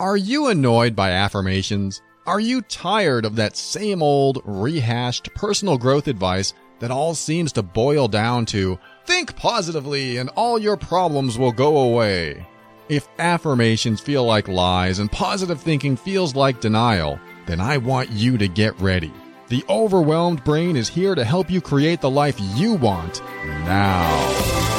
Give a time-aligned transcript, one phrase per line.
[0.00, 2.00] Are you annoyed by affirmations?
[2.26, 7.62] Are you tired of that same old, rehashed personal growth advice that all seems to
[7.62, 12.46] boil down to think positively and all your problems will go away?
[12.88, 18.38] If affirmations feel like lies and positive thinking feels like denial, then I want you
[18.38, 19.12] to get ready.
[19.48, 23.20] The overwhelmed brain is here to help you create the life you want
[23.66, 24.69] now.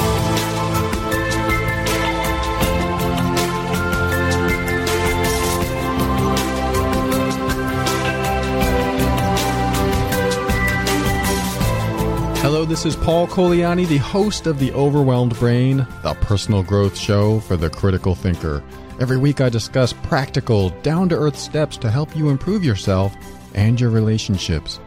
[12.42, 17.40] Hello, this is Paul Colaianni, the host of The Overwhelmed Brain, the personal growth show
[17.42, 18.64] for the critical thinker.
[19.00, 23.16] Every week I discuss practical, down to earth steps to help you improve yourself
[23.54, 24.80] and your relationships.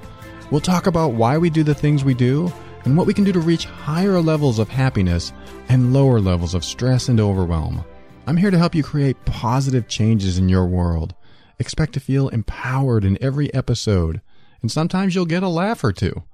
[0.51, 2.53] We'll talk about why we do the things we do
[2.85, 5.33] and what we can do to reach higher levels of happiness
[5.69, 7.85] and lower levels of stress and overwhelm.
[8.27, 11.15] I'm here to help you create positive changes in your world.
[11.61, 14.21] Expect to feel empowered in every episode,
[14.61, 16.25] and sometimes you'll get a laugh or two.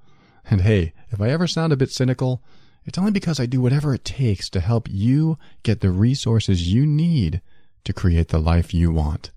[0.51, 2.43] And hey, if I ever sound a bit cynical,
[2.83, 6.85] it's only because I do whatever it takes to help you get the resources you
[6.85, 7.41] need
[7.85, 9.31] to create the life you want.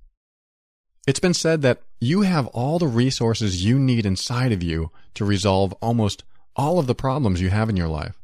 [1.07, 5.25] It's been said that you have all the resources you need inside of you to
[5.25, 6.25] resolve almost
[6.57, 8.19] all of the problems you have in your life.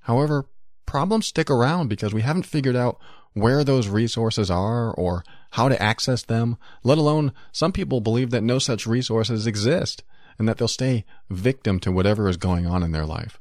[0.00, 0.46] However,
[0.86, 2.98] problems stick around because we haven't figured out
[3.34, 8.42] where those resources are or how to access them, let alone some people believe that
[8.42, 10.02] no such resources exist
[10.38, 13.40] and that they'll stay victim to whatever is going on in their life.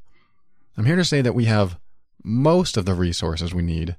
[0.78, 1.80] I'm here to say that we have
[2.24, 3.96] most of the resources we need,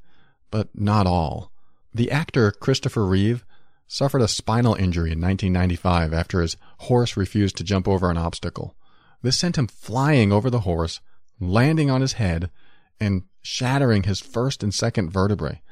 [0.51, 1.53] but not all.
[1.93, 3.45] The actor Christopher Reeve
[3.87, 8.75] suffered a spinal injury in 1995 after his horse refused to jump over an obstacle.
[9.23, 11.01] This sent him flying over the horse,
[11.39, 12.51] landing on his head,
[12.99, 15.63] and shattering his first and second vertebrae.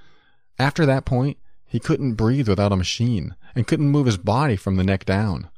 [0.58, 4.76] After that point, he couldn't breathe without a machine and couldn't move his body from
[4.76, 5.48] the neck down.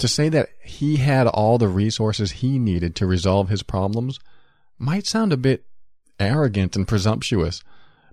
[0.00, 4.18] To say that he had all the resources he needed to resolve his problems
[4.78, 5.64] might sound a bit
[6.20, 7.62] arrogant and presumptuous,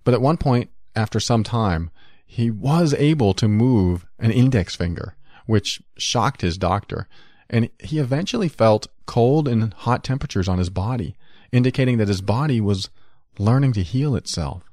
[0.03, 1.91] but at one point, after some time,
[2.25, 7.07] he was able to move an index finger, which shocked his doctor,
[7.49, 11.15] and he eventually felt cold and hot temperatures on his body,
[11.51, 12.89] indicating that his body was
[13.37, 14.63] learning to heal itself.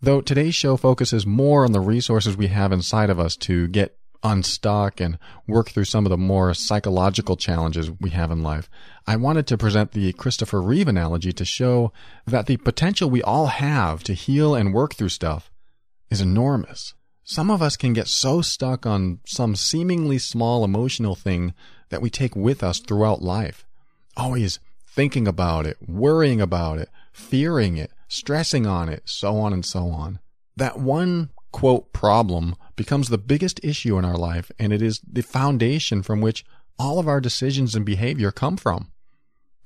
[0.00, 3.96] Though today's show focuses more on the resources we have inside of us to get
[4.22, 8.68] unstuck and work through some of the more psychological challenges we have in life,
[9.06, 11.92] I wanted to present the Christopher Reeve analogy to show
[12.26, 15.50] that the potential we all have to heal and work through stuff
[16.10, 16.94] is enormous.
[17.24, 21.52] Some of us can get so stuck on some seemingly small emotional thing
[21.90, 23.66] that we take with us throughout life,
[24.16, 29.64] always thinking about it, worrying about it, fearing it, stressing on it, so on and
[29.64, 30.18] so on.
[30.56, 35.20] That one quote problem becomes the biggest issue in our life, and it is the
[35.20, 36.46] foundation from which
[36.78, 38.90] all of our decisions and behavior come from.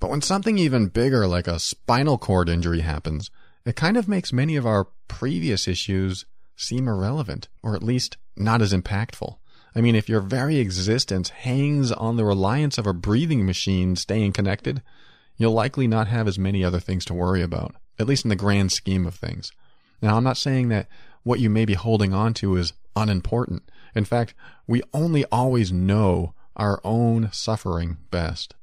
[0.00, 3.30] But when something even bigger like a spinal cord injury happens,
[3.64, 6.24] it kind of makes many of our previous issues
[6.56, 9.36] seem irrelevant, or at least not as impactful.
[9.76, 14.32] I mean, if your very existence hangs on the reliance of a breathing machine staying
[14.32, 14.82] connected,
[15.36, 18.36] you'll likely not have as many other things to worry about, at least in the
[18.36, 19.53] grand scheme of things.
[20.00, 20.88] Now, I'm not saying that
[21.22, 23.62] what you may be holding on to is unimportant.
[23.94, 24.34] In fact,
[24.66, 28.54] we only always know our own suffering best.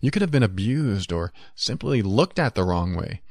[0.00, 3.22] You could have been abused or simply looked at the wrong way,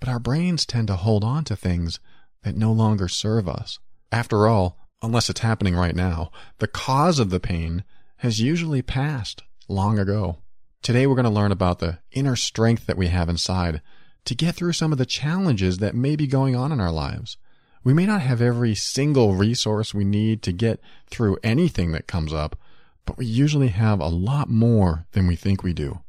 [0.00, 2.00] but our brains tend to hold on to things
[2.42, 3.78] that no longer serve us.
[4.10, 7.84] After all, unless it's happening right now, the cause of the pain
[8.18, 10.38] has usually passed long ago.
[10.82, 13.80] Today we're going to learn about the inner strength that we have inside
[14.24, 17.36] to get through some of the challenges that may be going on in our lives.
[17.84, 20.80] We may not have every single resource we need to get
[21.10, 22.56] through anything that comes up,
[23.04, 26.00] but we usually have a lot more than we think we do.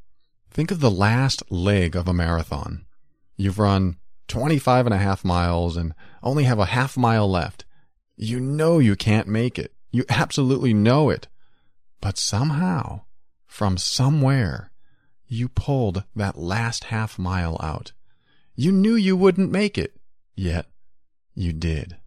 [0.51, 2.85] Think of the last leg of a marathon.
[3.35, 3.97] You've run
[4.27, 7.65] 25 and a half miles and only have a half mile left.
[8.15, 9.73] You know you can't make it.
[9.91, 11.27] You absolutely know it.
[12.01, 13.01] But somehow,
[13.47, 14.71] from somewhere,
[15.27, 17.93] you pulled that last half mile out.
[18.55, 19.95] You knew you wouldn't make it,
[20.35, 20.67] yet
[21.35, 21.97] you did.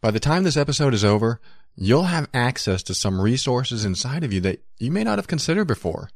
[0.00, 1.40] By the time this episode is over,
[1.76, 5.66] you'll have access to some resources inside of you that you may not have considered
[5.66, 6.10] before.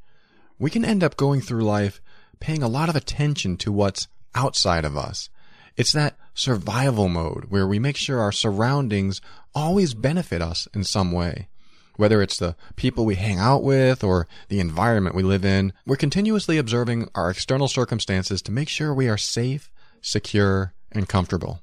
[0.59, 2.01] We can end up going through life
[2.39, 5.29] paying a lot of attention to what's outside of us.
[5.75, 9.21] It's that survival mode where we make sure our surroundings
[9.53, 11.47] always benefit us in some way.
[11.95, 15.95] Whether it's the people we hang out with or the environment we live in, we're
[15.95, 21.61] continuously observing our external circumstances to make sure we are safe, secure, and comfortable.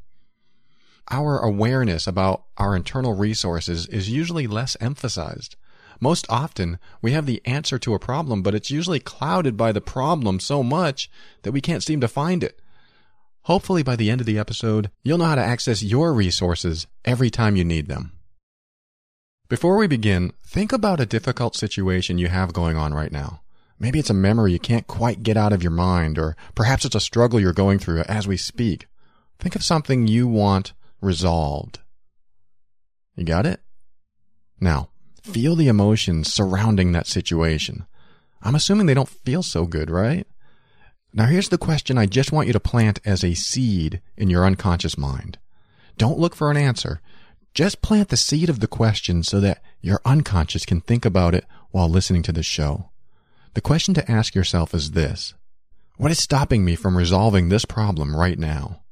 [1.10, 5.56] Our awareness about our internal resources is usually less emphasized.
[6.00, 9.80] Most often, we have the answer to a problem, but it's usually clouded by the
[9.80, 11.10] problem so much
[11.42, 12.60] that we can't seem to find it.
[13.42, 17.30] Hopefully, by the end of the episode, you'll know how to access your resources every
[17.30, 18.12] time you need them.
[19.48, 23.42] Before we begin, think about a difficult situation you have going on right now.
[23.78, 26.94] Maybe it's a memory you can't quite get out of your mind, or perhaps it's
[26.94, 28.86] a struggle you're going through as we speak.
[29.38, 31.80] Think of something you want resolved.
[33.16, 33.60] You got it?
[34.60, 34.88] Now,
[35.22, 37.86] feel the emotions surrounding that situation.
[38.42, 40.26] I'm assuming they don't feel so good, right?
[41.12, 44.44] Now here's the question I just want you to plant as a seed in your
[44.44, 45.38] unconscious mind.
[45.96, 47.00] Don't look for an answer.
[47.54, 51.46] Just plant the seed of the question so that your unconscious can think about it
[51.70, 52.90] while listening to the show.
[53.54, 55.34] The question to ask yourself is this.
[55.96, 58.82] What is stopping me from resolving this problem right now?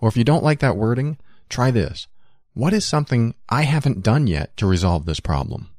[0.00, 2.06] Or if you don't like that wording, try this.
[2.54, 5.70] What is something I haven't done yet to resolve this problem?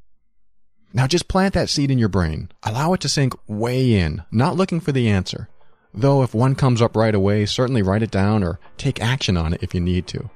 [0.93, 2.49] Now just plant that seed in your brain.
[2.63, 5.49] Allow it to sink way in, not looking for the answer.
[5.93, 9.53] Though if one comes up right away, certainly write it down or take action on
[9.53, 10.29] it if you need to.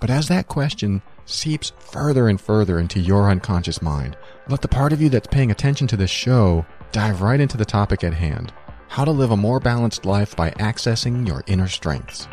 [0.00, 4.16] But as that question seeps further and further into your unconscious mind,
[4.48, 7.64] let the part of you that's paying attention to this show dive right into the
[7.64, 8.52] topic at hand
[8.88, 12.26] how to live a more balanced life by accessing your inner strengths.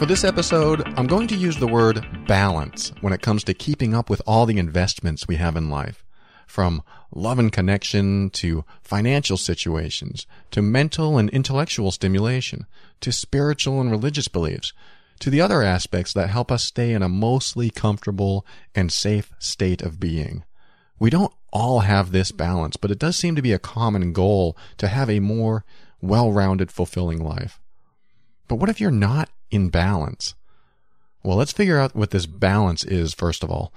[0.00, 3.92] For this episode, I'm going to use the word balance when it comes to keeping
[3.94, 6.06] up with all the investments we have in life.
[6.46, 6.82] From
[7.14, 12.64] love and connection to financial situations to mental and intellectual stimulation
[13.02, 14.72] to spiritual and religious beliefs
[15.18, 19.82] to the other aspects that help us stay in a mostly comfortable and safe state
[19.82, 20.44] of being.
[20.98, 24.56] We don't all have this balance, but it does seem to be a common goal
[24.78, 25.66] to have a more
[26.00, 27.60] well-rounded, fulfilling life.
[28.48, 30.34] But what if you're not in balance?
[31.22, 33.72] Well, let's figure out what this balance is first of all.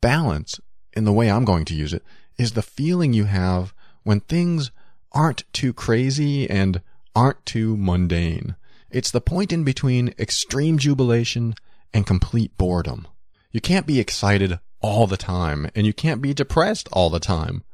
[0.00, 0.60] Balance,
[0.94, 2.02] in the way I'm going to use it,
[2.38, 4.70] is the feeling you have when things
[5.12, 6.80] aren't too crazy and
[7.14, 8.56] aren't too mundane.
[8.90, 11.54] It's the point in between extreme jubilation
[11.92, 13.08] and complete boredom.
[13.50, 17.64] You can't be excited all the time, and you can't be depressed all the time.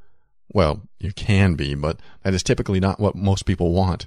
[0.53, 4.07] Well, you can be, but that is typically not what most people want.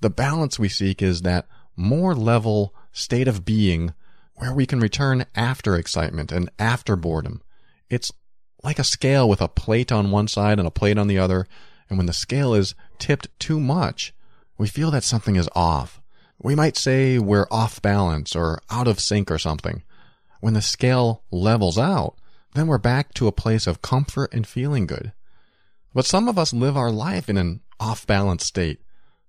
[0.00, 1.46] The balance we seek is that
[1.76, 3.94] more level state of being
[4.34, 7.42] where we can return after excitement and after boredom.
[7.88, 8.12] It's
[8.62, 11.46] like a scale with a plate on one side and a plate on the other,
[11.88, 14.12] and when the scale is tipped too much,
[14.58, 16.00] we feel that something is off.
[16.38, 19.82] We might say we're off balance or out of sync or something.
[20.40, 22.16] When the scale levels out,
[22.54, 25.12] then we're back to a place of comfort and feeling good.
[25.94, 28.80] But some of us live our life in an off balance state.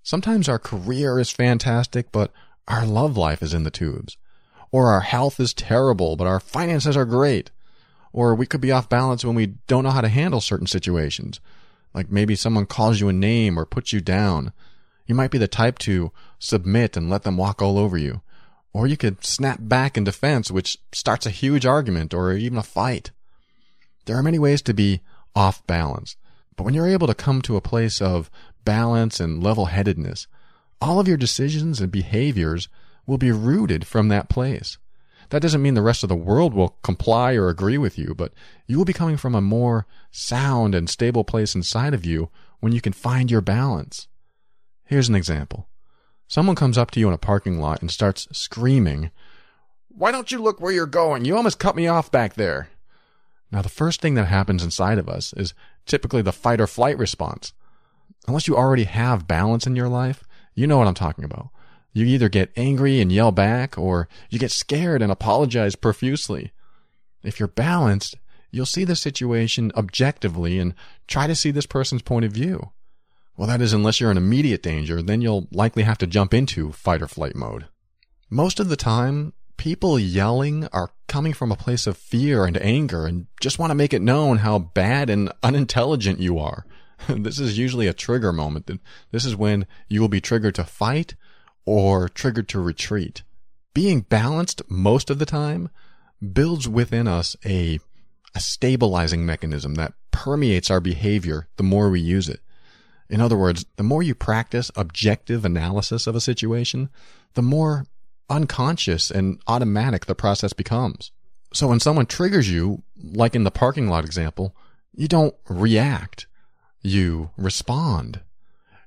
[0.08, 2.32] Sometimes our career is fantastic, but
[2.66, 4.16] our love life is in the tubes.
[4.72, 7.52] Or our health is terrible, but our finances are great.
[8.14, 11.42] Or we could be off balance when we don't know how to handle certain situations.
[11.94, 14.54] Like maybe someone calls you a name or puts you down.
[15.08, 18.22] You might be the type to submit and let them walk all over you.
[18.72, 22.64] Or you could snap back in defense, which starts a huge argument or even a
[22.64, 23.12] fight.
[24.06, 25.02] There are many ways to be
[25.36, 26.16] off balance.
[26.56, 28.32] But when you're able to come to a place of
[28.68, 30.28] balance and level headedness,
[30.82, 32.68] all of your decisions and behaviors
[33.06, 34.78] will be rooted from that place.
[35.30, 38.34] That doesn't mean the rest of the world will comply or agree with you, but
[38.68, 42.74] you will be coming from a more sound and stable place inside of you when
[42.74, 44.10] you can find your balance.
[44.84, 45.70] Here's an example.
[46.28, 49.12] Someone comes up to you in a parking lot and starts screaming,
[49.88, 51.24] Why don't you look where you're going?
[51.24, 52.68] You almost cut me off back there.
[53.50, 55.54] Now, the first thing that happens inside of us is
[55.86, 57.54] typically the fight or flight response.
[58.28, 61.50] Unless you already have balance in your life, you know what I'm talking about.
[61.94, 66.52] You either get angry and yell back, or you get scared and apologize profusely.
[67.24, 68.16] If you're balanced,
[68.52, 70.74] you'll see the situation objectively and
[71.08, 72.72] try to see this person's point of view.
[73.38, 76.72] Well, that is unless you're in immediate danger, then you'll likely have to jump into
[76.72, 77.66] fight or flight mode.
[78.30, 83.06] Most of the time, people yelling are coming from a place of fear and anger
[83.06, 86.66] and just want to make it known how bad and unintelligent you are.
[87.10, 88.70] this is usually a trigger moment.
[89.12, 91.16] This is when you will be triggered to fight
[91.66, 93.24] or triggered to retreat.
[93.74, 95.70] Being balanced most of the time
[96.34, 97.80] builds within us a,
[98.34, 102.40] a stabilizing mechanism that permeates our behavior the more we use it.
[103.10, 106.90] In other words, the more you practice objective analysis of a situation,
[107.36, 107.86] the more
[108.30, 111.12] unconscious and automatic the process becomes.
[111.54, 114.56] So when someone triggers you, like in the parking lot example,
[114.94, 116.28] you don't react.
[116.88, 118.22] You respond.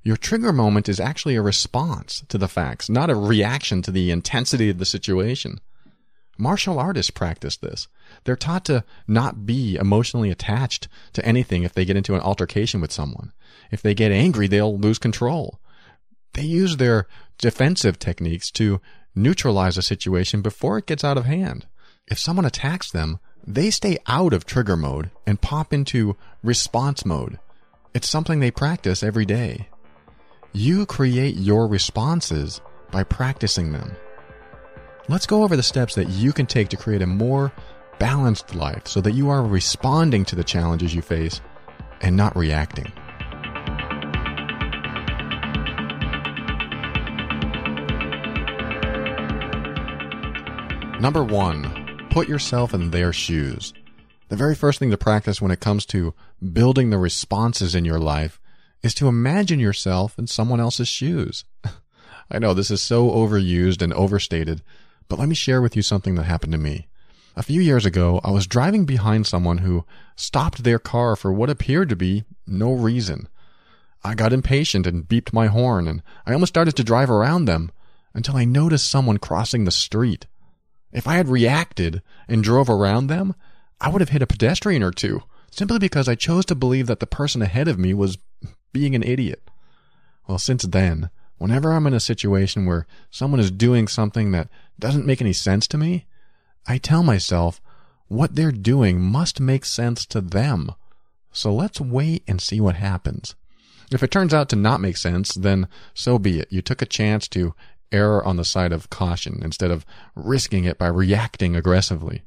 [0.03, 4.11] Your trigger moment is actually a response to the facts, not a reaction to the
[4.11, 5.61] intensity of the situation.
[6.39, 7.89] Martial artists practice this.
[8.25, 12.81] They're taught to not be emotionally attached to anything if they get into an altercation
[12.81, 13.33] with someone.
[13.71, 15.61] If they get angry, they'll lose control.
[16.33, 18.81] They use their defensive techniques to
[19.15, 21.67] neutralize a situation before it gets out of hand.
[22.07, 27.39] If someone attacks them, they stay out of trigger mode and pop into response mode.
[27.93, 29.69] It's something they practice every day.
[30.53, 32.61] You create your responses
[32.93, 33.97] by practicing them.
[35.09, 37.53] Let's go over the steps that you can take to create a more
[37.99, 41.41] balanced life so that you are responding to the challenges you face
[42.01, 42.93] and not reacting.
[51.01, 53.75] Number one, put yourself in their shoes.
[54.31, 56.15] The very first thing to practice when it comes to
[56.53, 58.41] building the responses in your life
[58.81, 61.45] is to imagine yourself in someone else's shoes.
[62.31, 64.63] I know this is so overused and overstated,
[65.09, 66.87] but let me share with you something that happened to me.
[67.35, 69.85] A few years ago, I was driving behind someone who
[70.15, 73.27] stopped their car for what appeared to be no reason.
[74.05, 77.73] I got impatient and beeped my horn, and I almost started to drive around them
[78.15, 80.27] until I noticed someone crossing the street.
[80.93, 83.35] If I had reacted and drove around them,
[83.81, 87.01] I would have hit a pedestrian or two, simply because I chose to believe that
[87.01, 88.19] the person ahead of me was
[88.73, 89.43] being an idiot.
[90.29, 95.07] Well, since then, whenever I'm in a situation where someone is doing something that doesn't
[95.07, 96.07] make any sense to me,
[96.67, 97.61] I tell myself
[98.09, 100.73] what they're doing must make sense to them.
[101.33, 103.35] So let's wait and see what happens.
[103.91, 106.49] If it turns out to not make sense, then so be it.
[106.51, 107.55] You took a chance to
[107.93, 109.85] err on the side of caution instead of
[110.15, 112.23] risking it by reacting aggressively.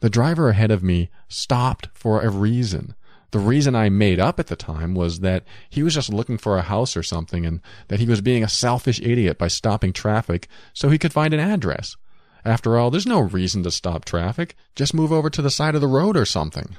[0.00, 2.94] The driver ahead of me stopped for a reason.
[3.32, 6.56] The reason I made up at the time was that he was just looking for
[6.58, 10.48] a house or something and that he was being a selfish idiot by stopping traffic
[10.72, 11.96] so he could find an address.
[12.44, 14.56] After all, there's no reason to stop traffic.
[14.74, 16.76] Just move over to the side of the road or something.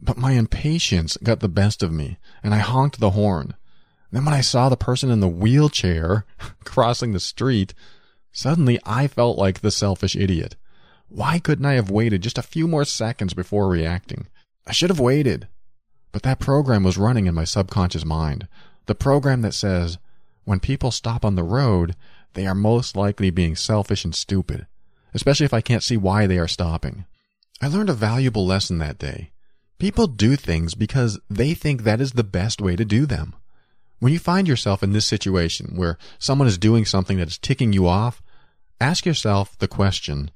[0.00, 3.54] But my impatience got the best of me, and I honked the horn.
[4.10, 6.24] Then when I saw the person in the wheelchair
[6.64, 7.74] crossing the street,
[8.32, 10.56] suddenly I felt like the selfish idiot.
[11.08, 14.26] Why couldn't I have waited just a few more seconds before reacting?
[14.66, 15.48] I should have waited.
[16.12, 18.48] But that program was running in my subconscious mind.
[18.86, 19.98] The program that says,
[20.44, 21.94] when people stop on the road,
[22.34, 24.66] they are most likely being selfish and stupid,
[25.14, 27.04] especially if I can't see why they are stopping.
[27.60, 29.30] I learned a valuable lesson that day.
[29.78, 33.34] People do things because they think that is the best way to do them.
[33.98, 37.72] When you find yourself in this situation where someone is doing something that is ticking
[37.72, 38.22] you off,
[38.80, 40.30] ask yourself the question,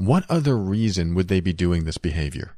[0.00, 2.56] what other reason would they be doing this behavior?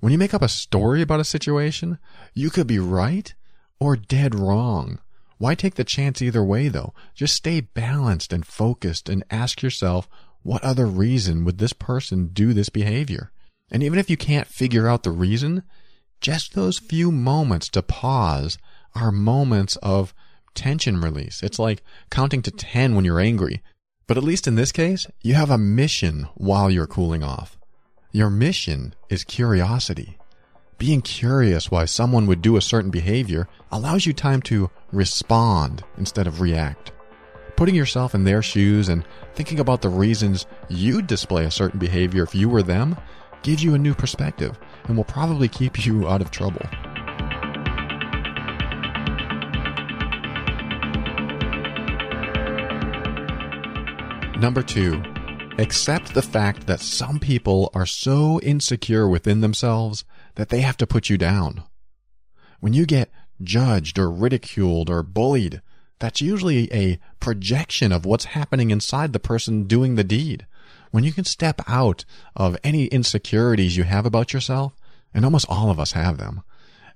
[0.00, 1.98] When you make up a story about a situation,
[2.34, 3.32] you could be right
[3.80, 4.98] or dead wrong.
[5.38, 6.94] Why take the chance either way though?
[7.14, 10.08] Just stay balanced and focused and ask yourself,
[10.42, 13.30] what other reason would this person do this behavior?
[13.70, 15.62] And even if you can't figure out the reason,
[16.20, 18.58] just those few moments to pause
[18.94, 20.12] are moments of
[20.54, 21.42] tension release.
[21.42, 23.62] It's like counting to 10 when you're angry.
[24.08, 27.58] But at least in this case, you have a mission while you're cooling off.
[28.10, 30.16] Your mission is curiosity.
[30.78, 36.26] Being curious why someone would do a certain behavior allows you time to respond instead
[36.26, 36.90] of react.
[37.54, 42.22] Putting yourself in their shoes and thinking about the reasons you'd display a certain behavior
[42.22, 42.96] if you were them
[43.42, 46.64] gives you a new perspective and will probably keep you out of trouble.
[54.38, 55.02] Number two,
[55.60, 60.04] Accept the fact that some people are so insecure within themselves
[60.36, 61.64] that they have to put you down.
[62.60, 63.10] When you get
[63.42, 65.60] judged or ridiculed or bullied,
[65.98, 70.46] that's usually a projection of what's happening inside the person doing the deed.
[70.92, 72.04] When you can step out
[72.36, 74.76] of any insecurities you have about yourself,
[75.12, 76.42] and almost all of us have them,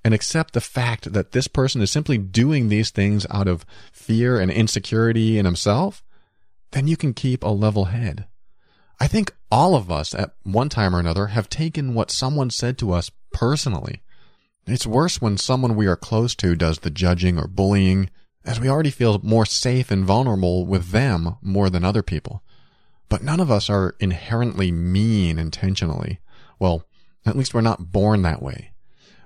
[0.05, 4.39] and accept the fact that this person is simply doing these things out of fear
[4.39, 6.05] and insecurity in himself,
[6.73, 8.27] then you can keep a level head.
[9.01, 12.79] I think all of us at one time or another have taken what someone said
[12.79, 14.03] to us personally.
[14.67, 18.11] It's worse when someone we are close to does the judging or bullying,
[18.45, 22.43] as we already feel more safe and vulnerable with them more than other people.
[23.09, 26.21] But none of us are inherently mean intentionally.
[26.59, 26.87] Well,
[27.27, 28.73] at least we're not born that way.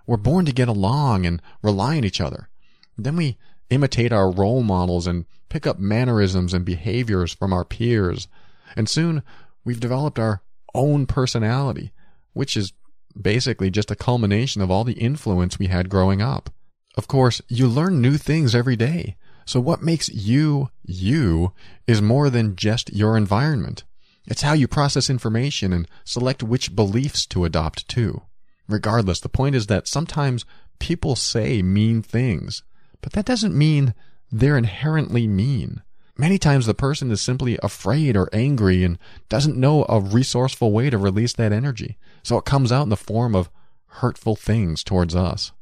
[0.06, 2.48] We're born to get along and rely on each other.
[2.96, 3.36] Then we
[3.70, 8.28] imitate our role models and pick up mannerisms and behaviors from our peers.
[8.76, 9.22] And soon
[9.64, 10.42] we've developed our
[10.74, 11.92] own personality,
[12.32, 12.72] which is
[13.20, 16.50] basically just a culmination of all the influence we had growing up.
[16.96, 19.16] Of course, you learn new things every day.
[19.44, 21.52] So what makes you you
[21.86, 23.84] is more than just your environment.
[24.26, 28.22] It's how you process information and select which beliefs to adopt too.
[28.68, 30.44] Regardless, the point is that sometimes
[30.80, 32.64] people say mean things,
[33.00, 33.94] but that doesn't mean
[34.30, 35.82] they're inherently mean.
[36.18, 38.98] Many times the person is simply afraid or angry and
[39.28, 41.98] doesn't know a resourceful way to release that energy.
[42.22, 43.50] So it comes out in the form of
[43.86, 45.52] hurtful things towards us.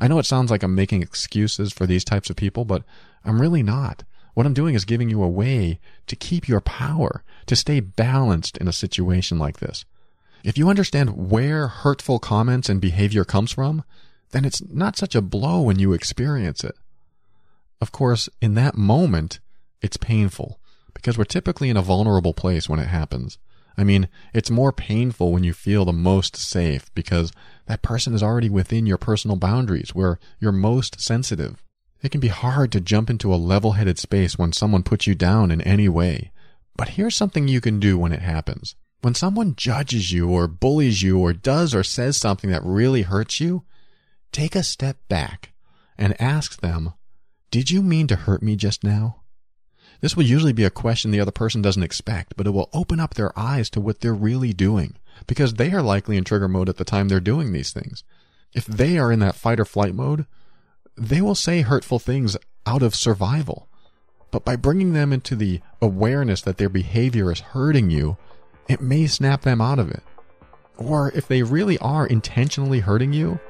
[0.00, 2.82] I know it sounds like I'm making excuses for these types of people, but
[3.24, 4.04] I'm really not.
[4.34, 8.56] What I'm doing is giving you a way to keep your power, to stay balanced
[8.58, 9.84] in a situation like this.
[10.44, 13.84] If you understand where hurtful comments and behavior comes from,
[14.30, 16.76] then it's not such a blow when you experience it.
[17.80, 19.40] Of course, in that moment,
[19.80, 20.58] it's painful
[20.94, 23.38] because we're typically in a vulnerable place when it happens.
[23.76, 27.30] I mean, it's more painful when you feel the most safe because
[27.66, 31.62] that person is already within your personal boundaries where you're most sensitive.
[32.02, 35.14] It can be hard to jump into a level headed space when someone puts you
[35.14, 36.32] down in any way.
[36.76, 38.74] But here's something you can do when it happens.
[39.00, 43.40] When someone judges you or bullies you or does or says something that really hurts
[43.40, 43.62] you,
[44.32, 45.52] take a step back
[45.96, 46.94] and ask them,
[47.50, 49.22] Did you mean to hurt me just now?
[50.00, 53.00] This will usually be a question the other person doesn't expect, but it will open
[53.00, 54.94] up their eyes to what they're really doing
[55.26, 58.04] because they are likely in trigger mode at the time they're doing these things.
[58.54, 60.26] If they are in that fight or flight mode,
[60.96, 62.36] they will say hurtful things
[62.66, 63.68] out of survival.
[64.30, 68.16] But by bringing them into the awareness that their behavior is hurting you,
[68.68, 70.02] it may snap them out of it.
[70.76, 73.40] Or if they really are intentionally hurting you,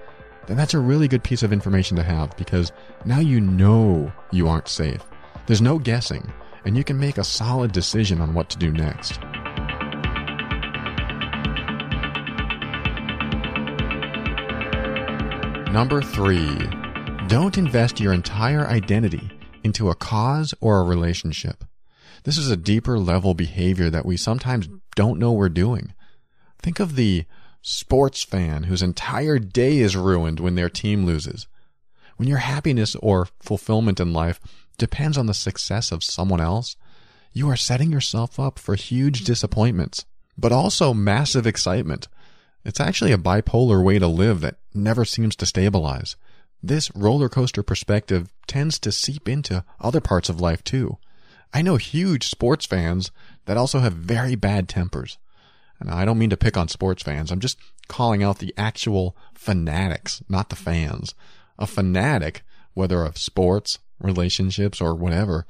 [0.48, 2.72] then that's a really good piece of information to have because
[3.04, 5.04] now you know you aren't safe.
[5.46, 6.32] There's no guessing,
[6.64, 9.20] and you can make a solid decision on what to do next.
[15.70, 16.56] Number three,
[17.28, 19.30] don't invest your entire identity
[19.62, 21.62] into a cause or a relationship.
[22.24, 25.92] This is a deeper level behavior that we sometimes don't know we're doing.
[26.62, 27.26] Think of the
[27.62, 31.46] sports fan whose entire day is ruined when their team loses.
[32.16, 34.40] When your happiness or fulfillment in life
[34.76, 36.76] depends on the success of someone else,
[37.32, 40.04] you are setting yourself up for huge disappointments,
[40.36, 42.08] but also massive excitement.
[42.64, 46.16] It's actually a bipolar way to live that never seems to stabilize.
[46.62, 50.98] This roller coaster perspective tends to seep into other parts of life too.
[51.52, 53.10] I know huge sports fans
[53.46, 55.18] that also have very bad tempers.
[55.80, 57.30] And I don't mean to pick on sports fans.
[57.30, 61.14] I'm just calling out the actual fanatics, not the fans.
[61.58, 62.42] A fanatic,
[62.74, 65.46] whether of sports, relationships, or whatever,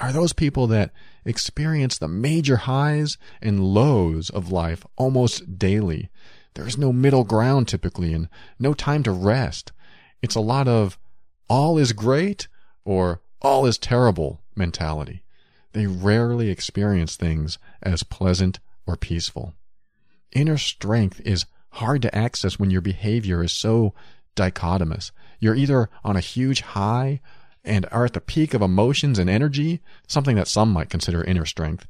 [0.00, 0.90] are those people that
[1.24, 6.10] experience the major highs and lows of life almost daily.
[6.54, 9.72] There's no middle ground typically and no time to rest.
[10.22, 10.98] It's a lot of
[11.48, 12.48] all is great
[12.84, 15.22] or all is terrible mentality.
[15.72, 19.54] They rarely experience things as pleasant or peaceful.
[20.34, 23.94] Inner strength is hard to access when your behavior is so
[24.36, 25.12] dichotomous.
[25.40, 27.20] You're either on a huge high
[27.64, 31.46] and are at the peak of emotions and energy, something that some might consider inner
[31.46, 31.86] strength,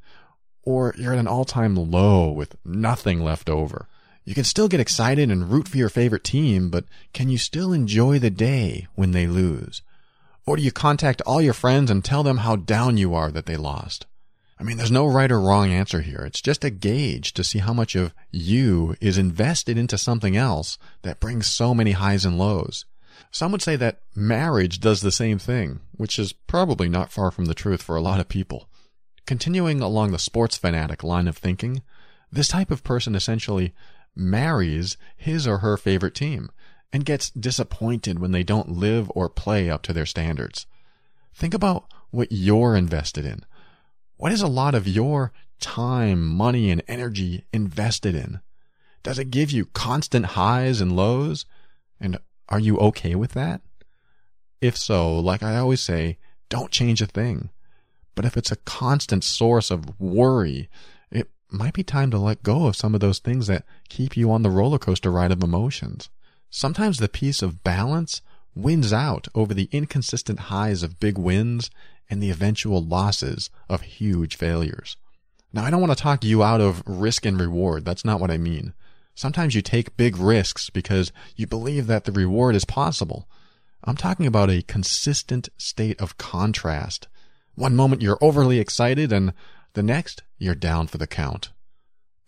[0.63, 3.87] or you're at an all time low with nothing left over.
[4.23, 7.73] You can still get excited and root for your favorite team, but can you still
[7.73, 9.81] enjoy the day when they lose?
[10.47, 13.45] Or do you contact all your friends and tell them how down you are that
[13.45, 14.05] they lost?
[14.57, 16.21] I mean, there's no right or wrong answer here.
[16.25, 20.77] It's just a gauge to see how much of you is invested into something else
[21.01, 22.85] that brings so many highs and lows.
[23.31, 27.45] Some would say that marriage does the same thing, which is probably not far from
[27.45, 28.69] the truth for a lot of people.
[29.25, 31.81] Continuing along the sports fanatic line of thinking,
[32.31, 33.73] this type of person essentially
[34.15, 36.49] marries his or her favorite team
[36.93, 40.65] and gets disappointed when they don't live or play up to their standards.
[41.33, 43.41] Think about what you're invested in.
[44.17, 48.39] What is a lot of your time, money, and energy invested in?
[49.03, 51.45] Does it give you constant highs and lows?
[51.99, 53.61] And are you okay with that?
[54.61, 56.17] If so, like I always say,
[56.49, 57.49] don't change a thing.
[58.15, 60.69] But if it's a constant source of worry,
[61.11, 64.31] it might be time to let go of some of those things that keep you
[64.31, 66.09] on the roller coaster ride of emotions.
[66.49, 68.21] Sometimes the peace of balance
[68.55, 71.69] wins out over the inconsistent highs of big wins
[72.09, 74.97] and the eventual losses of huge failures.
[75.53, 77.85] Now, I don't want to talk you out of risk and reward.
[77.85, 78.73] That's not what I mean.
[79.13, 83.27] Sometimes you take big risks because you believe that the reward is possible.
[83.83, 87.07] I'm talking about a consistent state of contrast.
[87.53, 89.33] One moment you're overly excited and
[89.73, 91.51] the next you're down for the count.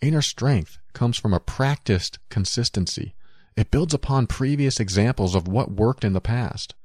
[0.01, 3.15] Inner strength comes from a practiced consistency.
[3.57, 6.75] It builds upon previous examples of what worked in the past.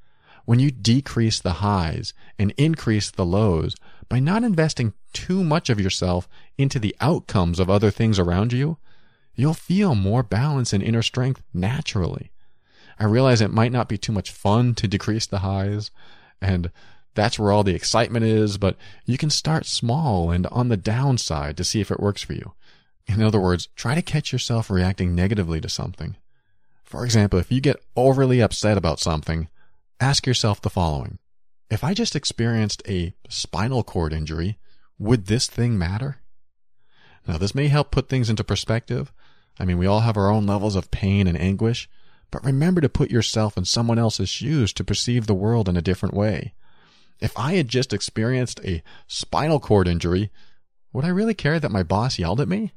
[0.46, 3.76] When you decrease the highs and increase the lows
[4.08, 8.78] by not investing too much of yourself into the outcomes of other things around you,
[9.34, 12.32] you'll feel more balance and inner strength naturally.
[12.98, 15.90] I realize it might not be too much fun to decrease the highs,
[16.40, 16.70] and
[17.14, 21.58] that's where all the excitement is, but you can start small and on the downside
[21.58, 22.54] to see if it works for you.
[23.06, 26.16] In other words, try to catch yourself reacting negatively to something.
[26.92, 29.48] For example, if you get overly upset about something,
[29.98, 31.18] ask yourself the following.
[31.70, 34.58] If I just experienced a spinal cord injury,
[34.98, 36.18] would this thing matter?
[37.26, 39.10] Now, this may help put things into perspective.
[39.58, 41.88] I mean, we all have our own levels of pain and anguish,
[42.30, 45.82] but remember to put yourself in someone else's shoes to perceive the world in a
[45.82, 46.52] different way.
[47.20, 50.30] If I had just experienced a spinal cord injury,
[50.92, 52.74] would I really care that my boss yelled at me?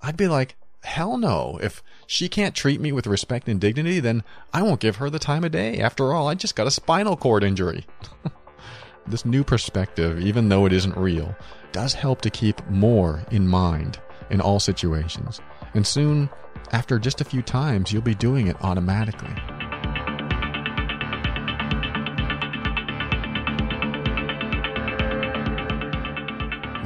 [0.00, 1.58] I'd be like, hell no.
[1.62, 4.22] If she can't treat me with respect and dignity, then
[4.52, 5.78] I won't give her the time of day.
[5.78, 7.84] After all, I just got a spinal cord injury.
[9.06, 11.36] this new perspective, even though it isn't real,
[11.72, 13.98] does help to keep more in mind
[14.30, 15.40] in all situations.
[15.74, 16.30] And soon,
[16.72, 19.34] after just a few times, you'll be doing it automatically.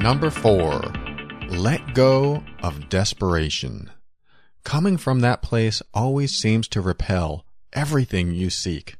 [0.02, 0.80] Number four,
[1.50, 3.90] let go of desperation.
[4.62, 8.96] Coming from that place always seems to repel everything you seek.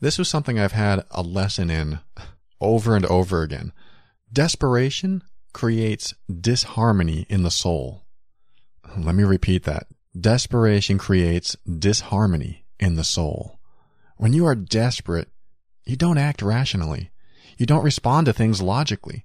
[0.00, 2.00] This was something I've had a lesson in
[2.60, 3.72] over and over again.
[4.32, 8.02] Desperation creates disharmony in the soul.
[8.96, 9.88] Let me repeat that.
[10.18, 13.58] Desperation creates disharmony in the soul.
[14.16, 15.28] When you are desperate,
[15.84, 17.10] you don't act rationally.
[17.58, 19.24] You don't respond to things logically.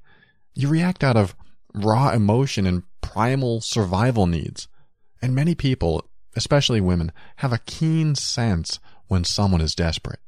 [0.54, 1.36] You react out of
[1.74, 4.68] raw emotion and primal survival needs.
[5.22, 10.20] And many people, especially women, have a keen sense when someone is desperate.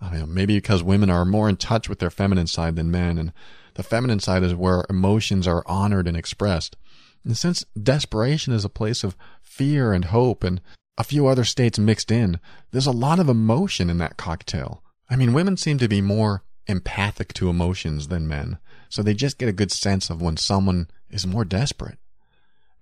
[0.00, 3.18] I mean, maybe because women are more in touch with their feminine side than men,
[3.18, 3.32] and
[3.74, 6.76] the feminine side is where emotions are honored and expressed.
[7.24, 10.60] And since desperation is a place of fear and hope and
[10.96, 12.38] a few other states mixed in,
[12.70, 14.82] there's a lot of emotion in that cocktail.
[15.10, 18.58] I mean, women seem to be more empathic to emotions than men,
[18.88, 21.98] so they just get a good sense of when someone is more desperate.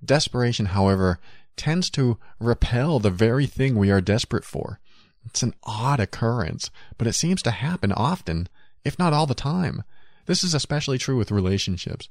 [0.04, 1.18] Desperation, however,
[1.56, 4.78] tends to repel the very thing we are desperate for.
[5.24, 8.48] It's an odd occurrence, but it seems to happen often,
[8.84, 9.82] if not all the time.
[10.26, 12.08] This is especially true with relationships.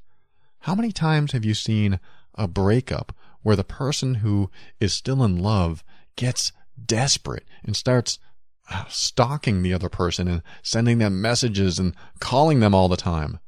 [0.59, 1.99] How many times have you seen
[2.33, 5.83] a breakup where the person who is still in love
[6.15, 6.51] gets
[6.83, 8.19] desperate and starts
[8.71, 13.39] uh, stalking the other person and sending them messages and calling them all the time?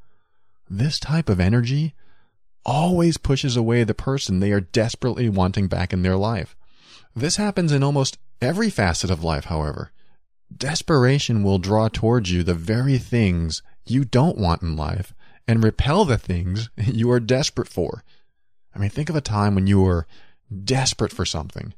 [0.69, 1.93] This type of energy
[2.65, 6.56] always pushes away the person they are desperately wanting back in their life.
[7.15, 9.91] This happens in almost every facet of life, however.
[10.56, 15.13] Desperation will draw towards you the very things you don't want in life
[15.47, 18.03] and repel the things you are desperate for.
[18.75, 20.06] I mean, think of a time when you were
[20.63, 21.73] desperate for something.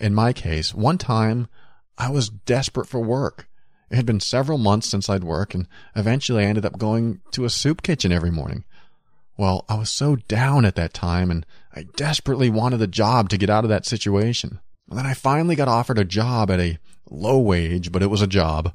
[0.00, 1.48] In my case, one time
[1.96, 3.48] I was desperate for work.
[3.90, 7.44] It had been several months since I'd worked, and eventually I ended up going to
[7.44, 8.64] a soup kitchen every morning.
[9.38, 13.38] Well, I was so down at that time, and I desperately wanted a job to
[13.38, 14.60] get out of that situation.
[14.90, 18.22] And then I finally got offered a job at a low wage, but it was
[18.22, 18.74] a job.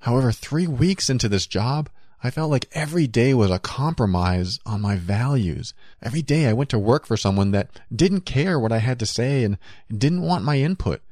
[0.00, 1.88] However, three weeks into this job,
[2.22, 5.74] I felt like every day was a compromise on my values.
[6.02, 9.06] Every day I went to work for someone that didn't care what I had to
[9.06, 9.58] say and
[9.90, 11.02] didn't want my input.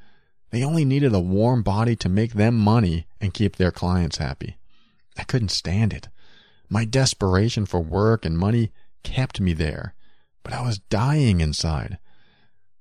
[0.53, 4.57] They only needed a warm body to make them money and keep their clients happy.
[5.17, 6.09] I couldn't stand it.
[6.69, 9.95] My desperation for work and money kept me there,
[10.43, 11.97] but I was dying inside.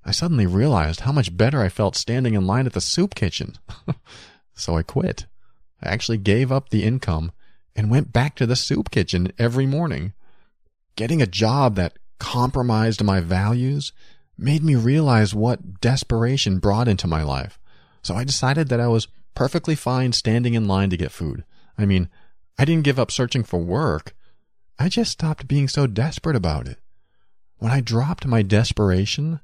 [0.04, 3.54] I suddenly realized how much better I felt standing in line at the soup kitchen.
[4.54, 5.24] so I quit.
[5.82, 7.32] I actually gave up the income
[7.74, 10.12] and went back to the soup kitchen every morning.
[10.94, 13.94] Getting a job that compromised my values
[14.36, 17.58] made me realize what desperation brought into my life.
[18.02, 21.44] So I decided that I was perfectly fine standing in line to get food.
[21.78, 22.08] I mean,
[22.58, 24.14] I didn't give up searching for work.
[24.78, 26.78] I just stopped being so desperate about it.
[27.58, 29.40] When I dropped my desperation,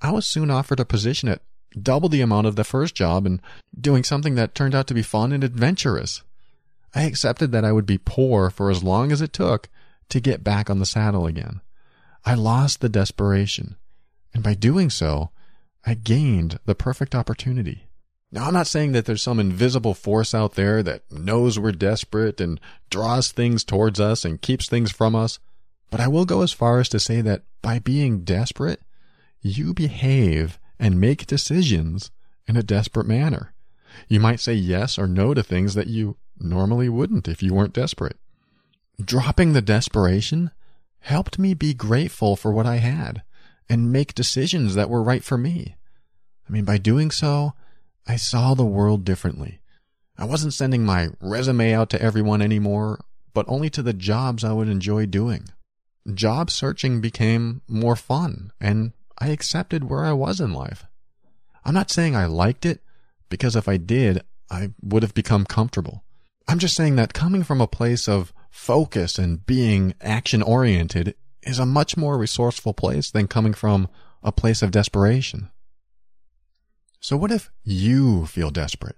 [0.00, 1.42] I was soon offered a position at
[1.80, 3.40] double the amount of the first job and
[3.78, 6.22] doing something that turned out to be fun and adventurous.
[6.94, 9.68] I accepted that I would be poor for as long as it took
[10.10, 11.60] to get back on the saddle again.
[12.24, 13.76] I lost the desperation,
[14.34, 15.30] and by doing so,
[15.86, 17.86] I gained the perfect opportunity.
[18.34, 22.40] Now, I'm not saying that there's some invisible force out there that knows we're desperate
[22.40, 25.38] and draws things towards us and keeps things from us,
[25.90, 28.80] but I will go as far as to say that by being desperate,
[29.42, 32.10] you behave and make decisions
[32.46, 33.52] in a desperate manner.
[34.08, 37.74] You might say yes or no to things that you normally wouldn't if you weren't
[37.74, 38.16] desperate.
[39.04, 40.52] Dropping the desperation
[41.00, 43.22] helped me be grateful for what I had
[43.68, 45.76] and make decisions that were right for me.
[46.48, 47.52] I mean, by doing so,
[48.06, 49.60] I saw the world differently.
[50.18, 54.52] I wasn't sending my resume out to everyone anymore, but only to the jobs I
[54.52, 55.48] would enjoy doing.
[56.12, 60.84] Job searching became more fun, and I accepted where I was in life.
[61.64, 62.82] I'm not saying I liked it,
[63.28, 66.02] because if I did, I would have become comfortable.
[66.48, 71.60] I'm just saying that coming from a place of focus and being action oriented is
[71.60, 73.88] a much more resourceful place than coming from
[74.22, 75.50] a place of desperation.
[77.02, 78.94] So what if you feel desperate?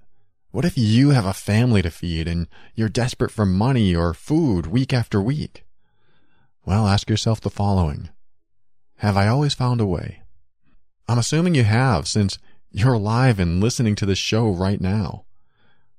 [0.51, 4.67] What if you have a family to feed and you're desperate for money or food
[4.67, 5.65] week after week?
[6.67, 8.11] Well, ask yourself the following.
[8.97, 10.21] Have I always found a way?
[11.09, 12.39] I'm assuming you have since
[12.71, 15.25] you're alive and listening to this show right now.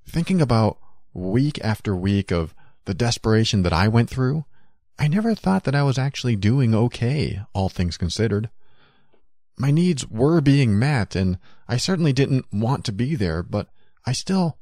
[0.07, 0.77] Thinking about
[1.11, 2.53] week after week of
[2.85, 4.45] the desperation that I went through,
[4.99, 8.51] I never thought that I was actually doing okay, all things considered.
[9.57, 11.37] My needs were being met, and
[11.67, 13.69] I certainly didn't want to be there, but
[14.05, 14.57] I still,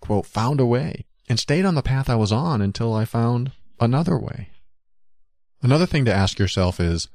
[0.00, 3.52] quote, found a way and stayed on the path I was on until I found
[3.80, 4.50] another way.
[5.62, 7.08] Another thing to ask yourself is,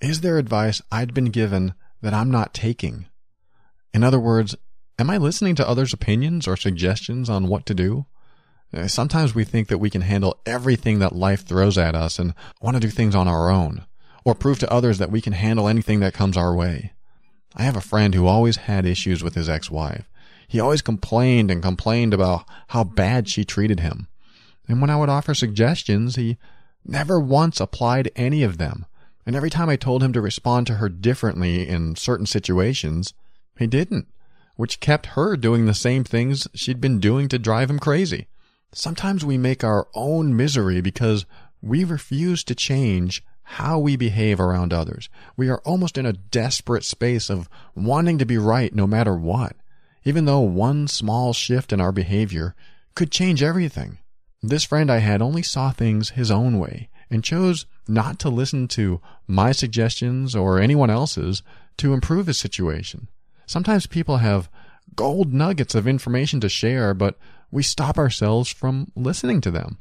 [0.00, 3.06] is there advice I'd been given that I'm not taking?
[3.94, 4.54] In other words,
[4.98, 8.06] am I listening to others' opinions or suggestions on what to do?
[8.74, 12.34] Uh, sometimes we think that we can handle everything that life throws at us and
[12.60, 13.86] want to do things on our own,
[14.24, 16.92] or prove to others that we can handle anything that comes our way.
[17.54, 20.08] I have a friend who always had issues with his ex-wife.
[20.48, 24.08] He always complained and complained about how bad she treated him.
[24.66, 26.38] And when I would offer suggestions, he
[26.84, 28.86] never once applied any of them.
[29.26, 33.14] And every time I told him to respond to her differently in certain situations,
[33.58, 34.08] he didn't,
[34.56, 38.26] which kept her doing the same things she'd been doing to drive him crazy.
[38.72, 41.24] Sometimes we make our own misery because
[41.62, 45.08] we refuse to change how we behave around others.
[45.36, 49.56] We are almost in a desperate space of wanting to be right no matter what,
[50.04, 52.54] even though one small shift in our behavior
[52.94, 53.98] could change everything.
[54.42, 58.66] This friend I had only saw things his own way and chose not to listen
[58.68, 61.42] to my suggestions or anyone else's
[61.78, 63.08] to improve his situation.
[63.46, 64.48] Sometimes people have
[64.96, 67.18] gold nuggets of information to share, but
[67.50, 69.78] we stop ourselves from listening to them.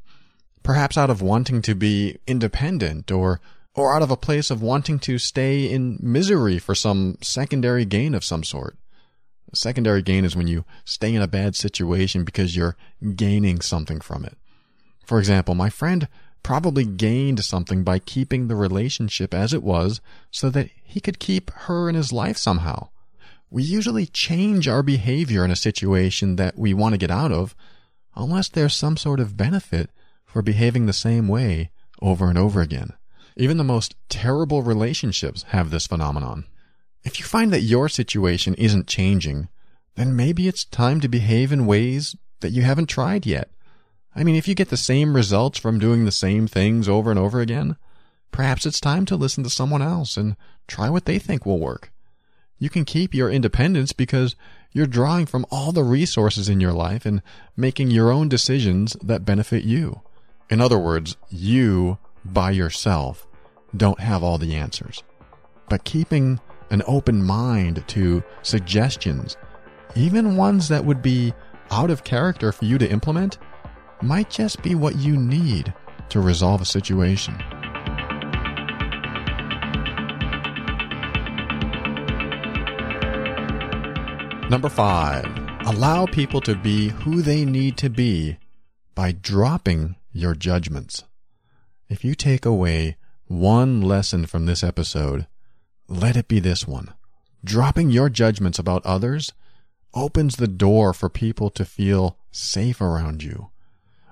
[0.63, 3.41] Perhaps out of wanting to be independent or
[3.75, 8.13] or out of a place of wanting to stay in misery for some secondary gain
[8.13, 8.77] of some sort.
[9.53, 12.77] Secondary gain is when you stay in a bad situation because you're
[13.15, 14.37] gaining something from it.
[15.05, 16.07] For example, my friend
[16.43, 21.51] probably gained something by keeping the relationship as it was so that he could keep
[21.51, 22.89] her in his life somehow.
[23.49, 27.55] We usually change our behavior in a situation that we want to get out of
[28.15, 29.89] unless there's some sort of benefit
[30.33, 31.69] for behaving the same way
[32.01, 32.91] over and over again.
[33.37, 36.45] Even the most terrible relationships have this phenomenon.
[37.03, 39.47] If you find that your situation isn't changing,
[39.95, 43.51] then maybe it's time to behave in ways that you haven't tried yet.
[44.15, 47.19] I mean, if you get the same results from doing the same things over and
[47.19, 47.77] over again,
[48.31, 50.35] perhaps it's time to listen to someone else and
[50.67, 51.91] try what they think will work.
[52.57, 54.35] You can keep your independence because
[54.71, 57.21] you're drawing from all the resources in your life and
[57.55, 60.01] making your own decisions that benefit you.
[60.53, 63.25] In other words, you, by yourself,
[63.75, 65.01] don't have all the answers.
[65.67, 66.39] But keeping
[66.69, 69.35] an open mind to suggestions,
[69.95, 71.33] even ones that would be
[71.71, 73.39] out of character for you to implement,
[74.03, 75.73] might just be what you need
[76.09, 77.35] to resolve a situation.
[84.51, 85.25] Number five,
[85.65, 88.37] allow people to be who they need to be
[88.93, 91.03] by dropping your judgments.
[91.89, 95.27] If you take away one lesson from this episode,
[95.87, 96.93] let it be this one.
[97.43, 99.33] Dropping your judgments about others
[99.93, 103.49] opens the door for people to feel safe around you.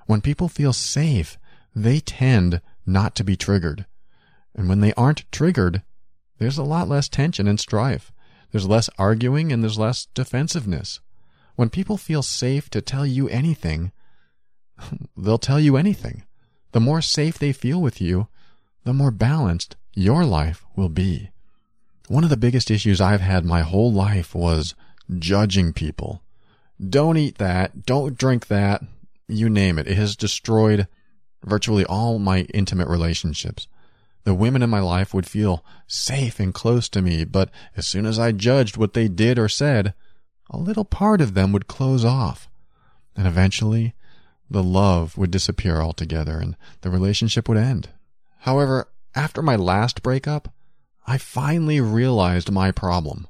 [0.06, 1.38] When people feel safe,
[1.74, 3.86] they tend not to be triggered.
[4.54, 5.82] And when they aren't triggered,
[6.38, 8.12] there's a lot less tension and strife.
[8.50, 11.00] There's less arguing and there's less defensiveness.
[11.56, 13.92] When people feel safe to tell you anything,
[15.16, 16.24] they'll tell you anything.
[16.72, 18.28] The more safe they feel with you,
[18.84, 21.30] the more balanced your life will be.
[22.08, 24.74] One of the biggest issues I've had my whole life was
[25.18, 26.22] judging people.
[26.80, 27.86] Don't eat that.
[27.86, 28.82] Don't drink that.
[29.28, 29.86] You name it.
[29.86, 30.88] It has destroyed
[31.44, 33.68] virtually all my intimate relationships.
[34.24, 38.06] The women in my life would feel safe and close to me, but as soon
[38.06, 39.94] as I judged what they did or said,
[40.50, 42.48] a little part of them would close off.
[43.16, 43.94] And eventually,
[44.52, 47.88] the love would disappear altogether and the relationship would end.
[48.40, 50.52] However, after my last breakup,
[51.06, 53.26] I finally realized my problem.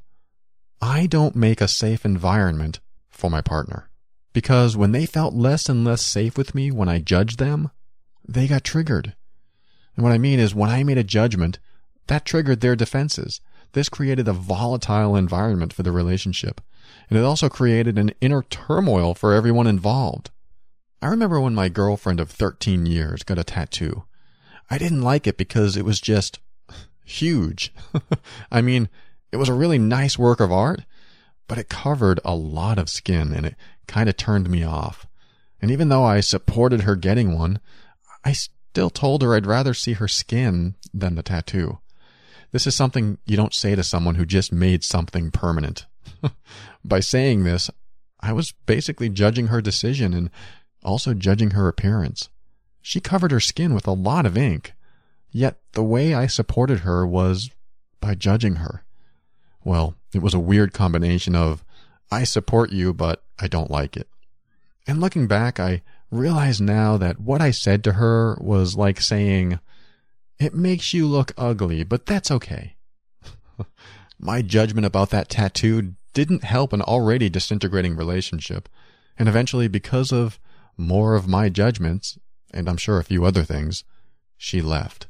[0.80, 2.80] I don't make a safe environment
[3.10, 3.88] for my partner.
[4.32, 7.70] Because when they felt less and less safe with me when I judged them,
[8.26, 9.14] they got triggered.
[9.94, 11.58] And what I mean is when I made a judgment,
[12.06, 13.40] that triggered their defenses.
[13.72, 16.60] This created a volatile environment for the relationship.
[17.08, 20.30] And it also created an inner turmoil for everyone involved.
[21.02, 24.04] I remember when my girlfriend of 13 years got a tattoo.
[24.70, 26.38] I didn't like it because it was just
[27.04, 27.74] huge.
[28.52, 28.88] I mean,
[29.32, 30.82] it was a really nice work of art,
[31.48, 33.56] but it covered a lot of skin and it
[33.88, 35.06] kind of turned me off.
[35.60, 37.58] And even though I supported her getting one,
[38.24, 41.80] I still told her I'd rather see her skin than the tattoo.
[42.52, 45.86] This is something you don't say to someone who just made something permanent.
[46.84, 47.70] By saying this,
[48.20, 50.30] I was basically judging her decision and
[50.82, 52.28] also judging her appearance.
[52.80, 54.72] She covered her skin with a lot of ink,
[55.30, 57.50] yet the way I supported her was
[58.00, 58.84] by judging her.
[59.64, 61.64] Well, it was a weird combination of,
[62.10, 64.08] I support you, but I don't like it.
[64.86, 69.60] And looking back, I realize now that what I said to her was like saying,
[70.38, 72.76] It makes you look ugly, but that's okay.
[74.18, 78.68] My judgment about that tattoo didn't help an already disintegrating relationship.
[79.18, 80.38] And eventually, because of
[80.76, 82.18] more of my judgments,
[82.52, 83.84] and I'm sure a few other things,
[84.36, 85.06] she left.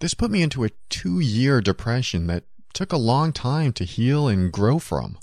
[0.00, 4.28] This put me into a two year depression that took a long time to heal
[4.28, 5.18] and grow from.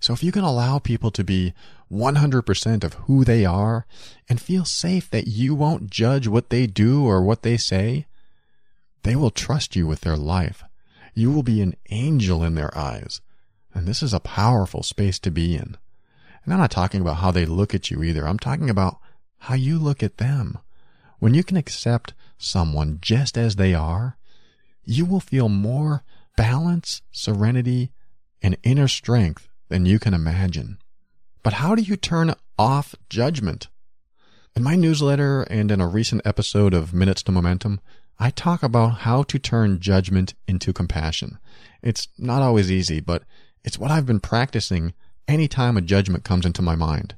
[0.00, 1.54] So if you can allow people to be
[1.90, 3.86] 100% of who they are
[4.28, 8.06] and feel safe that you won't judge what they do or what they say,
[9.02, 10.64] they will trust you with their life.
[11.14, 13.20] You will be an angel in their eyes.
[13.74, 15.76] And this is a powerful space to be in.
[16.44, 18.26] And I'm not talking about how they look at you either.
[18.26, 18.98] I'm talking about
[19.38, 20.58] how you look at them.
[21.18, 24.16] When you can accept someone just as they are,
[24.84, 26.02] you will feel more
[26.36, 27.92] balance, serenity,
[28.42, 30.78] and inner strength than you can imagine.
[31.42, 33.68] But how do you turn off judgment?
[34.54, 37.80] In my newsletter and in a recent episode of Minutes to Momentum,
[38.18, 41.38] I talk about how to turn judgment into compassion.
[41.82, 43.22] It's not always easy, but
[43.64, 44.92] it's what I've been practicing
[45.28, 47.14] anytime a judgment comes into my mind.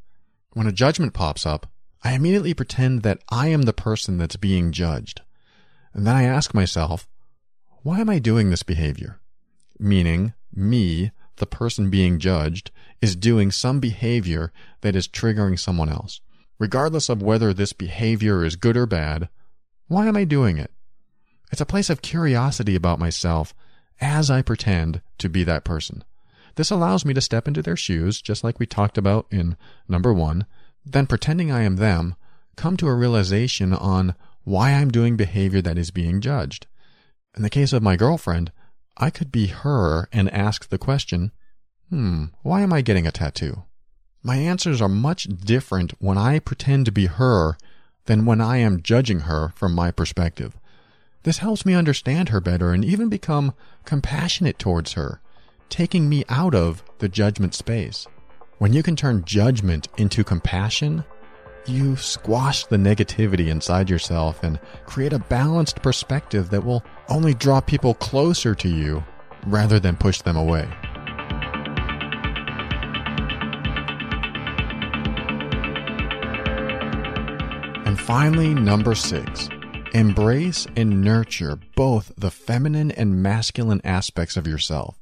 [0.52, 1.66] When a judgment pops up,
[2.02, 5.22] I immediately pretend that I am the person that's being judged.
[5.92, 7.08] And then I ask myself,
[7.82, 9.20] why am I doing this behavior?
[9.78, 16.20] Meaning, me, the person being judged, is doing some behavior that is triggering someone else.
[16.58, 19.28] Regardless of whether this behavior is good or bad,
[19.88, 20.70] why am I doing it?
[21.50, 23.54] It's a place of curiosity about myself
[24.00, 26.04] as I pretend to be that person.
[26.56, 29.56] This allows me to step into their shoes, just like we talked about in
[29.88, 30.46] number one,
[30.84, 32.14] then pretending I am them,
[32.56, 34.14] come to a realization on
[34.44, 36.66] why I'm doing behavior that is being judged.
[37.36, 38.52] In the case of my girlfriend,
[38.96, 41.32] I could be her and ask the question,
[41.88, 43.64] hmm, why am I getting a tattoo?
[44.22, 47.56] My answers are much different when I pretend to be her
[48.06, 50.56] than when I am judging her from my perspective.
[51.24, 55.20] This helps me understand her better and even become compassionate towards her,
[55.68, 58.06] taking me out of the judgment space.
[58.58, 61.04] When you can turn judgment into compassion,
[61.66, 67.60] you squash the negativity inside yourself and create a balanced perspective that will only draw
[67.60, 69.02] people closer to you
[69.46, 70.68] rather than push them away.
[77.86, 79.48] And finally, number six
[79.94, 84.98] Embrace and nurture both the feminine and masculine aspects of yourself.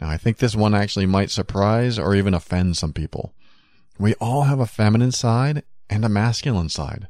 [0.00, 3.34] Now, I think this one actually might surprise or even offend some people.
[3.98, 7.08] We all have a feminine side and a masculine side.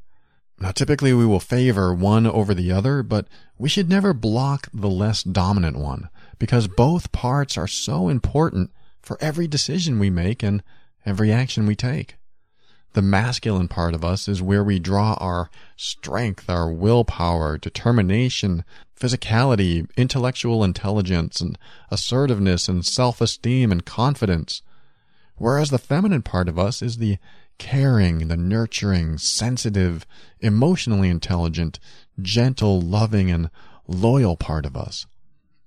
[0.61, 3.28] Now, typically we will favor one over the other, but
[3.59, 6.09] we should never block the less dominant one
[6.39, 8.70] because both parts are so important
[9.01, 10.62] for every decision we make and
[11.07, 12.16] every action we take.
[12.95, 18.64] The masculine part of us is where we draw our strength, our willpower, determination,
[18.99, 21.59] physicality, intellectual intelligence, and
[21.90, 24.62] assertiveness, and self esteem and confidence.
[25.36, 27.18] Whereas the feminine part of us is the
[27.59, 30.07] caring, the nurturing, sensitive,
[30.40, 31.78] emotionally intelligent,
[32.20, 33.51] gentle, loving, and
[33.86, 35.07] loyal part of us.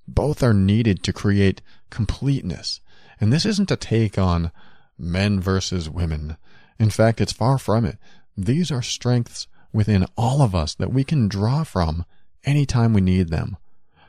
[0.08, 2.82] Both are needed to create completeness.
[3.20, 4.52] And this isn't a take on
[4.98, 6.38] men versus women.
[6.80, 7.98] In fact, it's far from it.
[8.36, 12.06] These are strengths within all of us that we can draw from
[12.44, 13.58] anytime we need them.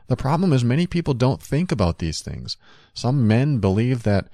[0.09, 2.57] The problem is many people don't think about these things.
[2.95, 4.29] Some men believe that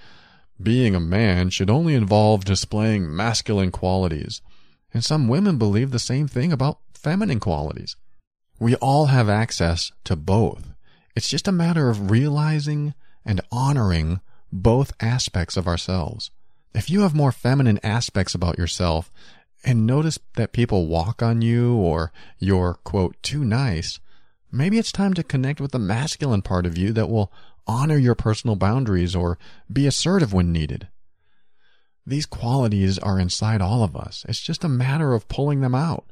[0.60, 4.42] being a man should only involve displaying masculine qualities,
[4.92, 7.96] and some women believe the same thing about feminine qualities.
[8.58, 10.74] We all have access to both.
[11.14, 12.94] It's just a matter of realizing
[13.24, 14.20] and honoring
[14.50, 16.30] both aspects of ourselves.
[16.74, 19.10] If you have more feminine aspects about yourself
[19.64, 24.00] and notice that people walk on you or you're, quote, too nice,
[24.52, 27.32] maybe it's time to connect with the masculine part of you that will
[27.66, 29.38] honor your personal boundaries or
[29.70, 30.88] be assertive when needed.
[32.06, 34.24] These qualities are inside all of us.
[34.28, 36.06] It's just a matter of pulling them out.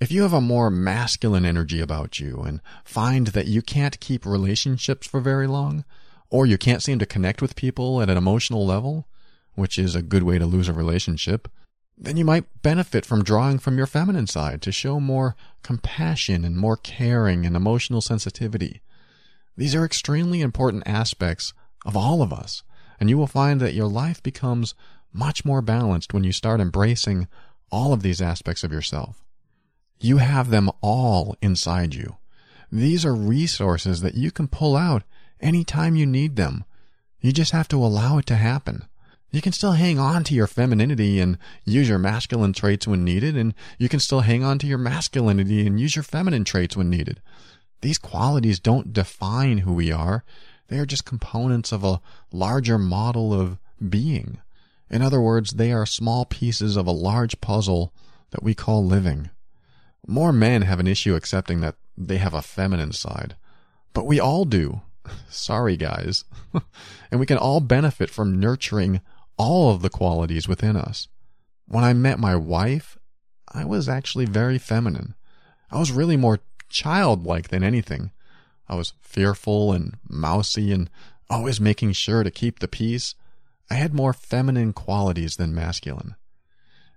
[0.00, 4.24] If you have a more masculine energy about you and find that you can't keep
[4.24, 5.84] relationships for very long,
[6.30, 9.06] or you can't seem to connect with people at an emotional level,
[9.54, 11.48] which is a good way to lose a relationship,
[12.02, 16.56] then you might benefit from drawing from your feminine side to show more compassion and
[16.56, 18.80] more caring and emotional sensitivity.
[19.54, 21.52] These are extremely important aspects
[21.84, 22.62] of all of us,
[22.98, 24.74] and you will find that your life becomes
[25.12, 27.28] much more balanced when you start embracing
[27.70, 29.22] all of these aspects of yourself.
[30.00, 32.16] You have them all inside you.
[32.72, 35.02] These are resources that you can pull out
[35.38, 36.64] anytime you need them.
[37.20, 38.84] You just have to allow it to happen.
[39.30, 43.36] You can still hang on to your femininity and use your masculine traits when needed,
[43.36, 46.90] and you can still hang on to your masculinity and use your feminine traits when
[46.90, 47.20] needed.
[47.80, 50.24] These qualities don't define who we are.
[50.68, 52.00] They are just components of a
[52.32, 53.58] larger model of
[53.88, 54.38] being.
[54.90, 57.94] In other words, they are small pieces of a large puzzle
[58.30, 59.30] that we call living.
[60.06, 63.36] More men have an issue accepting that they have a feminine side.
[63.92, 64.80] But we all do.
[65.28, 66.24] Sorry, guys.
[67.10, 69.00] and we can all benefit from nurturing
[69.40, 71.08] all of the qualities within us.
[71.66, 72.98] When I met my wife,
[73.48, 75.14] I was actually very feminine.
[75.70, 78.10] I was really more childlike than anything.
[78.68, 80.90] I was fearful and mousy and
[81.30, 83.14] always making sure to keep the peace.
[83.70, 86.16] I had more feminine qualities than masculine.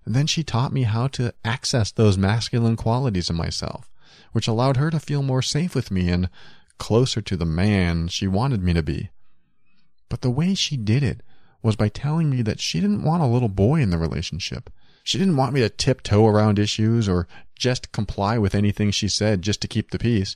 [0.03, 3.89] And then she taught me how to access those masculine qualities in myself,
[4.33, 6.29] which allowed her to feel more safe with me and
[6.77, 9.11] closer to the man she wanted me to be.
[10.09, 11.23] But the way she did it
[11.63, 14.69] was by telling me that she didn't want a little boy in the relationship.
[15.03, 19.41] She didn't want me to tiptoe around issues or just comply with anything she said
[19.41, 20.35] just to keep the peace.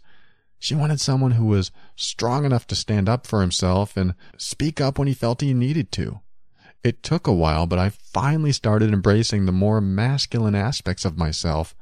[0.59, 4.97] She wanted someone who was strong enough to stand up for himself and speak up
[4.97, 6.21] when he felt he needed to.
[6.84, 11.75] It took a while, but I finally started embracing the more masculine aspects of myself,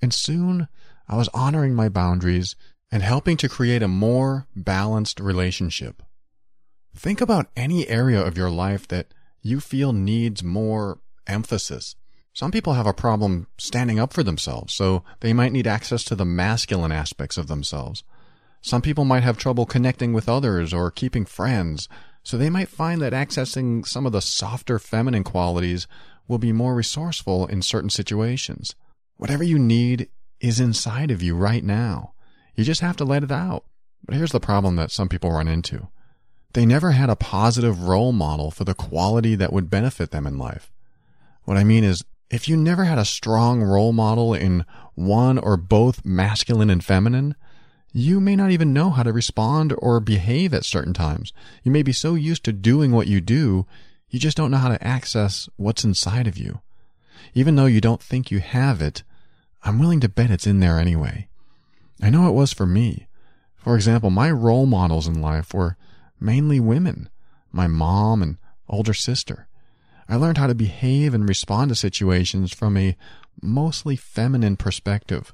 [0.00, 0.68] and soon
[1.08, 2.56] I was honoring my boundaries
[2.90, 6.02] and helping to create a more balanced relationship.
[6.94, 9.08] Think about any area of your life that
[9.40, 11.96] you feel needs more emphasis.
[12.34, 16.14] Some people have a problem standing up for themselves, so they might need access to
[16.14, 18.04] the masculine aspects of themselves.
[18.62, 21.88] Some people might have trouble connecting with others or keeping friends,
[22.22, 25.86] so they might find that accessing some of the softer feminine qualities
[26.28, 28.74] will be more resourceful in certain situations.
[29.16, 30.08] Whatever you need
[30.40, 32.12] is inside of you right now.
[32.54, 33.64] You just have to let it out.
[34.04, 35.88] But here's the problem that some people run into.
[36.52, 40.38] They never had a positive role model for the quality that would benefit them in
[40.38, 40.70] life.
[41.44, 45.56] What I mean is, if you never had a strong role model in one or
[45.56, 47.34] both masculine and feminine,
[47.92, 51.32] you may not even know how to respond or behave at certain times.
[51.62, 53.66] You may be so used to doing what you do,
[54.08, 56.60] you just don't know how to access what's inside of you.
[57.34, 59.02] Even though you don't think you have it,
[59.62, 61.28] I'm willing to bet it's in there anyway.
[62.02, 63.06] I know it was for me.
[63.56, 65.76] For example, my role models in life were
[66.22, 67.08] mainly women,
[67.50, 69.48] my mom and older sister.
[70.08, 72.96] I learned how to behave and respond to situations from a
[73.40, 75.32] mostly feminine perspective.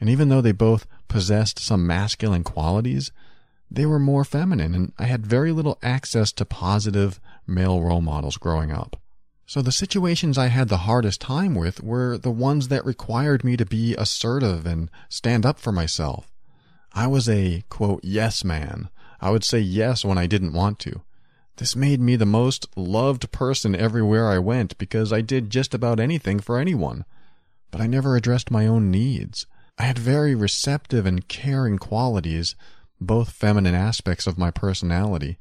[0.00, 3.12] And even though they both possessed some masculine qualities,
[3.70, 8.36] they were more feminine, and I had very little access to positive male role models
[8.36, 8.96] growing up.
[9.46, 13.56] So the situations I had the hardest time with were the ones that required me
[13.56, 16.32] to be assertive and stand up for myself.
[16.92, 18.88] I was a, quote, yes man.
[19.20, 21.02] I would say yes when I didn't want to.
[21.56, 26.00] This made me the most loved person everywhere I went because I did just about
[26.00, 27.04] anything for anyone.
[27.70, 29.46] But I never addressed my own needs.
[29.76, 32.56] I had very receptive and caring qualities,
[33.00, 35.38] both feminine aspects of my personality,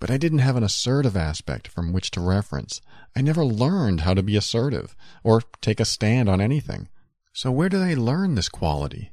[0.00, 2.80] but I didn't have an assertive aspect from which to reference.
[3.16, 6.88] I never learned how to be assertive or take a stand on anything.
[7.32, 9.12] So where did I learn this quality?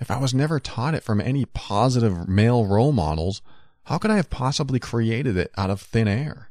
[0.00, 3.42] If I was never taught it from any positive male role models,
[3.84, 6.50] how could I have possibly created it out of thin air?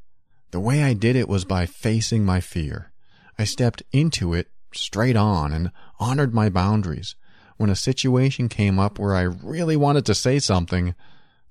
[0.52, 2.92] The way I did it was by facing my fear.
[3.38, 7.16] I stepped into it straight on and honored my boundaries.
[7.58, 10.96] When a situation came up where I really wanted to say something,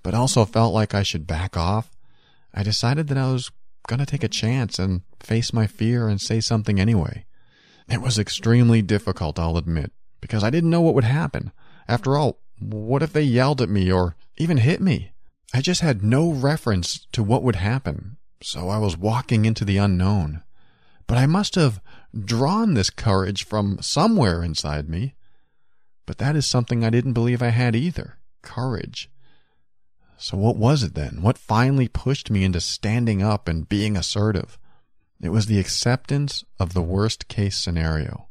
[0.02, 1.90] but also felt like I should back off,
[2.54, 3.50] I decided that I was
[3.88, 7.24] going to take a chance and face my fear and say something anyway.
[7.88, 11.52] It was extremely difficult, I'll admit, because I didn't know what would happen.
[11.88, 15.12] After all, what if they yelled at me or even hit me?
[15.54, 19.76] I just had no reference to what would happen, so I was walking into the
[19.76, 20.42] unknown.
[21.06, 21.80] But I must have
[22.18, 25.14] drawn this courage from somewhere inside me.
[26.06, 29.10] But that is something I didn't believe I had either courage.
[30.16, 31.20] So what was it then?
[31.20, 34.58] What finally pushed me into standing up and being assertive?
[35.20, 38.28] It was the acceptance of the worst case scenario.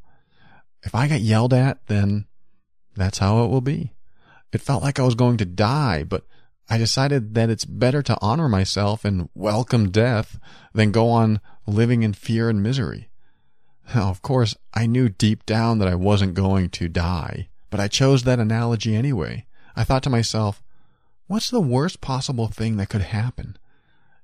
[0.83, 2.25] If I got yelled at, then
[2.95, 3.93] that's how it will be.
[4.51, 6.25] It felt like I was going to die, but
[6.69, 10.39] I decided that it's better to honor myself and welcome death
[10.73, 13.09] than go on living in fear and misery.
[13.93, 17.87] Now, of course, I knew deep down that I wasn't going to die, but I
[17.87, 19.45] chose that analogy anyway.
[19.75, 20.61] I thought to myself,
[21.27, 23.57] what's the worst possible thing that could happen?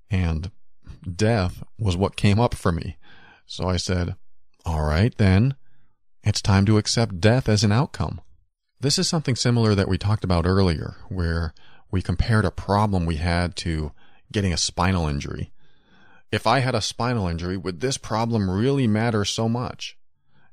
[0.09, 0.51] And
[1.03, 2.97] death was what came up for me.
[3.45, 4.15] So I said,
[4.65, 5.55] all right, then
[6.23, 8.21] it's time to accept death as an outcome.
[8.79, 11.53] This is something similar that we talked about earlier, where
[11.89, 13.91] we compared a problem we had to
[14.31, 15.51] getting a spinal injury.
[16.31, 19.97] If I had a spinal injury, would this problem really matter so much?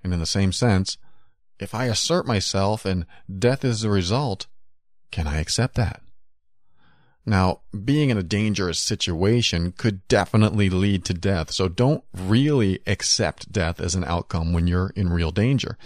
[0.03, 0.97] And in the same sense,
[1.59, 3.05] if I assert myself and
[3.39, 4.47] death is the result,
[5.11, 6.01] can I accept that?
[7.27, 13.53] Now, being in a dangerous situation could definitely lead to death, so don't really accept
[13.53, 15.79] death as an outcome when you're in real danger.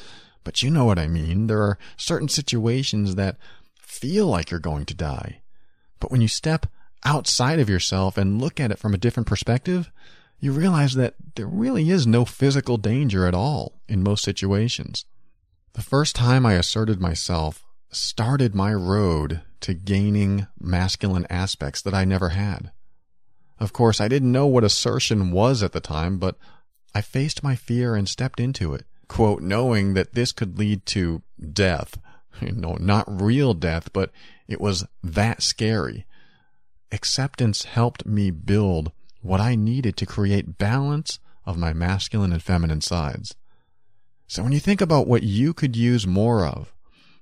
[0.48, 1.46] But you know what I mean.
[1.46, 3.36] There are certain situations that
[3.74, 5.42] feel like you're going to die.
[6.00, 6.64] But when you step
[7.04, 9.90] outside of yourself and look at it from a different perspective,
[10.40, 15.04] you realize that there really is no physical danger at all in most situations.
[15.74, 22.06] The first time I asserted myself started my road to gaining masculine aspects that I
[22.06, 22.72] never had.
[23.60, 26.38] Of course, I didn't know what assertion was at the time, but
[26.94, 31.22] I faced my fear and stepped into it, quote, knowing that this could lead to
[31.52, 31.98] death,
[32.40, 34.10] you know, not real death, but
[34.46, 36.06] it was that scary.
[36.92, 42.80] Acceptance helped me build what I needed to create balance of my masculine and feminine
[42.80, 43.34] sides.
[44.26, 46.72] So when you think about what you could use more of,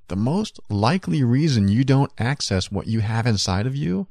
[0.08, 4.06] the most likely reason you don't access what you have inside of you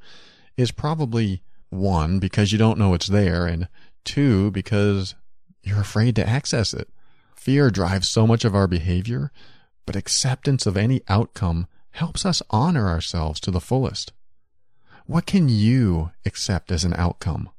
[0.58, 3.68] is probably one, because you don't know it's there, and
[4.04, 5.16] two, because
[5.64, 6.90] you're afraid to access it.
[7.46, 9.32] Fear drives so much of our behavior
[9.86, 14.14] but acceptance of any outcome helps us honor ourselves to the fullest.
[15.06, 17.52] What can you accept as an outcome?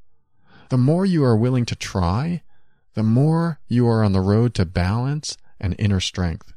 [0.71, 2.43] The more you are willing to try,
[2.95, 6.53] the more you are on the road to balance and inner strength.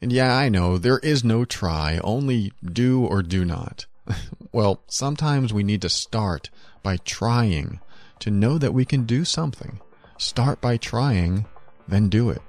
[0.00, 3.84] And yeah, I know there is no try, only do or do not.
[4.50, 6.48] well, sometimes we need to start
[6.82, 7.80] by trying
[8.20, 9.78] to know that we can do something.
[10.16, 11.44] Start by trying,
[11.90, 12.40] then do it.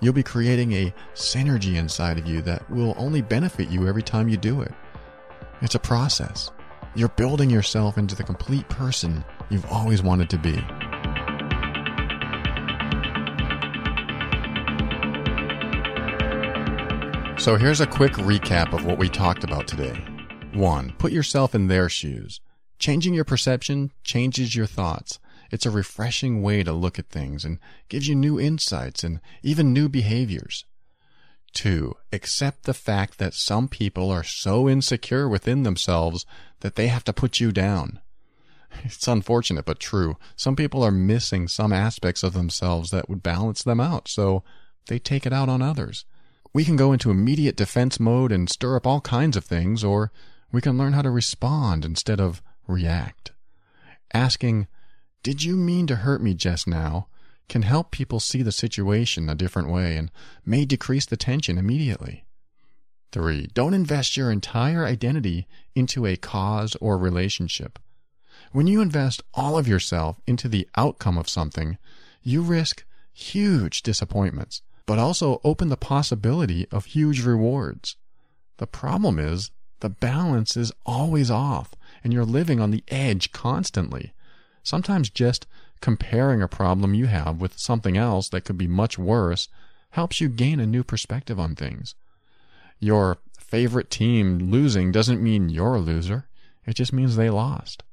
[0.00, 4.28] You'll be creating a synergy inside of you that will only benefit you every time
[4.28, 4.72] you do it.
[5.62, 6.50] It's a process.
[6.94, 10.62] You're building yourself into the complete person you've always wanted to be.
[17.40, 20.02] So here's a quick recap of what we talked about today.
[20.54, 20.94] 1.
[20.98, 22.40] Put yourself in their shoes.
[22.78, 25.18] Changing your perception changes your thoughts.
[25.50, 29.72] It's a refreshing way to look at things and gives you new insights and even
[29.72, 30.64] new behaviors.
[31.52, 36.26] Two, accept the fact that some people are so insecure within themselves
[36.60, 38.00] that they have to put you down.
[38.82, 40.16] It's unfortunate but true.
[40.34, 44.42] Some people are missing some aspects of themselves that would balance them out, so
[44.88, 46.04] they take it out on others.
[46.52, 50.10] We can go into immediate defense mode and stir up all kinds of things, or
[50.50, 53.32] we can learn how to respond instead of react.
[54.12, 54.66] Asking,
[55.24, 57.08] Did you mean to hurt me just now?
[57.48, 60.10] can help people see the situation a different way and
[60.44, 62.24] may decrease the tension immediately.
[63.12, 63.48] 3.
[63.54, 67.78] Don't invest your entire identity into a cause or relationship.
[68.52, 71.78] When you invest all of yourself into the outcome of something,
[72.22, 77.96] you risk huge disappointments, but also open the possibility of huge rewards.
[78.56, 79.50] The problem is
[79.80, 84.12] the balance is always off and you're living on the edge constantly.
[84.64, 85.46] Sometimes just
[85.80, 89.48] comparing a problem you have with something else that could be much worse
[89.90, 91.94] helps you gain a new perspective on things.
[92.80, 96.26] Your favorite team losing doesn't mean you're a loser.
[96.66, 97.84] It just means they lost.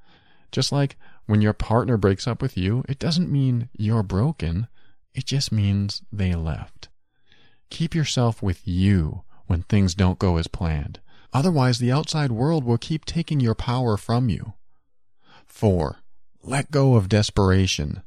[0.51, 4.67] Just like when your partner breaks up with you, it doesn't mean you're broken.
[5.13, 6.87] It just means they left.
[7.69, 10.99] Keep yourself with you when things don't go as planned.
[11.33, 14.53] Otherwise, the outside world will keep taking your power from you.
[15.45, 15.97] 4.
[16.43, 18.01] Let go of desperation.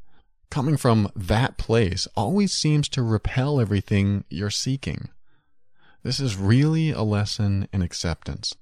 [0.51, 5.09] Coming from that place always seems to repel everything you're seeking.
[6.03, 8.55] This is really a lesson in acceptance.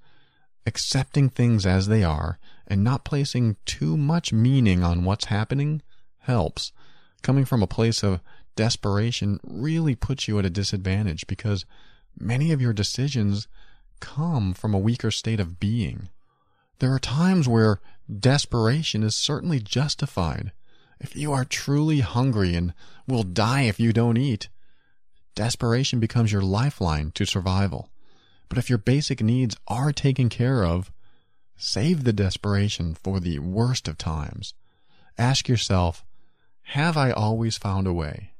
[0.67, 5.81] Accepting things as they are and not placing too much meaning on what's happening
[6.19, 6.71] helps.
[7.23, 8.21] Coming from a place of
[8.55, 11.65] desperation really puts you at a disadvantage because
[12.17, 13.47] many of your decisions
[13.99, 16.09] come from a weaker state of being.
[16.77, 17.79] There are times where
[18.19, 20.51] desperation is certainly justified.
[20.99, 22.73] If you are truly hungry and
[23.07, 24.49] will die if you don't eat,
[25.35, 27.89] desperation becomes your lifeline to survival.
[28.49, 30.91] But if your basic needs are taken care of,
[31.57, 34.53] save the desperation for the worst of times.
[35.17, 36.05] Ask yourself,
[36.67, 38.33] have I always found a way?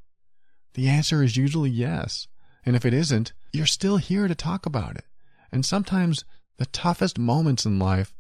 [0.74, 2.28] The answer is usually yes.
[2.66, 5.06] And if it isn't, you're still here to talk about it.
[5.52, 6.24] And sometimes
[6.58, 8.14] the toughest moments in life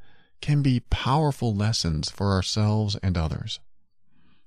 [0.44, 3.62] can be powerful lessons for ourselves and others.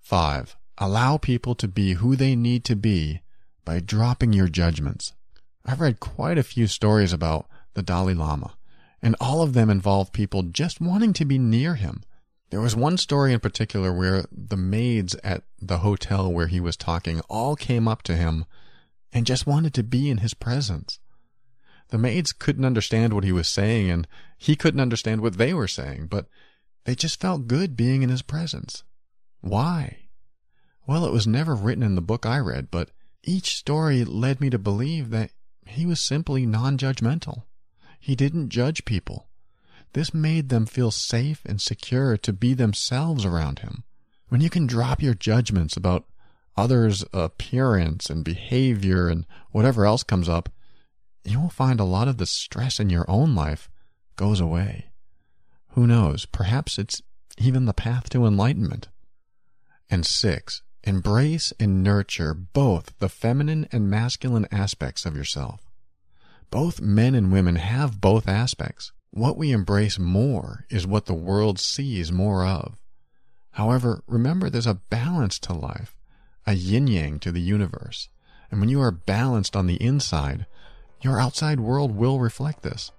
[0.03, 0.55] 5.
[0.77, 3.23] Allow people to be who they need to be
[3.65, 5.15] by dropping your judgments.
[5.65, 8.57] I've read quite a few stories about the Dalai Lama,
[9.01, 12.03] and all of them involve people just wanting to be near him.
[12.51, 16.77] There was one story in particular where the maids at the hotel where he was
[16.77, 18.45] talking all came up to him
[19.15, 20.99] and just wanted to be in his presence.
[21.89, 25.69] The maids couldn't understand what he was saying, and he couldn't understand what they were
[25.69, 26.27] saying, but
[26.85, 28.83] they just felt good being in his presence.
[29.41, 30.09] Why?
[30.87, 32.91] Well, it was never written in the book I read, but
[33.23, 35.33] each story led me to believe that
[35.67, 37.43] he was simply non judgmental.
[37.99, 39.29] He didn't judge people.
[39.93, 43.85] This made them feel safe and secure to be themselves around him.
[44.29, 46.07] When you can drop your judgments about
[46.57, 50.51] others' appearance and behavior and whatever else comes up,
[51.27, 53.69] you will find a lot of the stress in your own life
[54.17, 54.87] goes away.
[55.71, 56.27] Who knows?
[56.27, 57.03] Perhaps it's
[57.39, 58.89] even the path to enlightenment.
[59.91, 65.61] And six, embrace and nurture both the feminine and masculine aspects of yourself.
[66.51, 68.93] Both men and women have both aspects.
[69.11, 72.79] What we embrace more is what the world sees more of.
[73.53, 75.97] However, remember there's a balance to life,
[76.47, 78.09] a yin yang to the universe.
[78.51, 80.47] And when you are balanced on the inside,
[81.01, 82.91] your outside world will reflect this.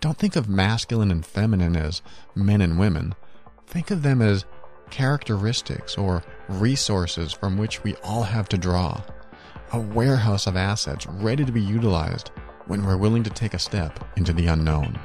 [0.00, 2.02] Don't think of masculine and feminine as
[2.34, 3.14] men and women.
[3.66, 4.44] Think of them as
[4.90, 9.02] characteristics or resources from which we all have to draw.
[9.72, 12.30] A warehouse of assets ready to be utilized
[12.66, 14.98] when we're willing to take a step into the unknown.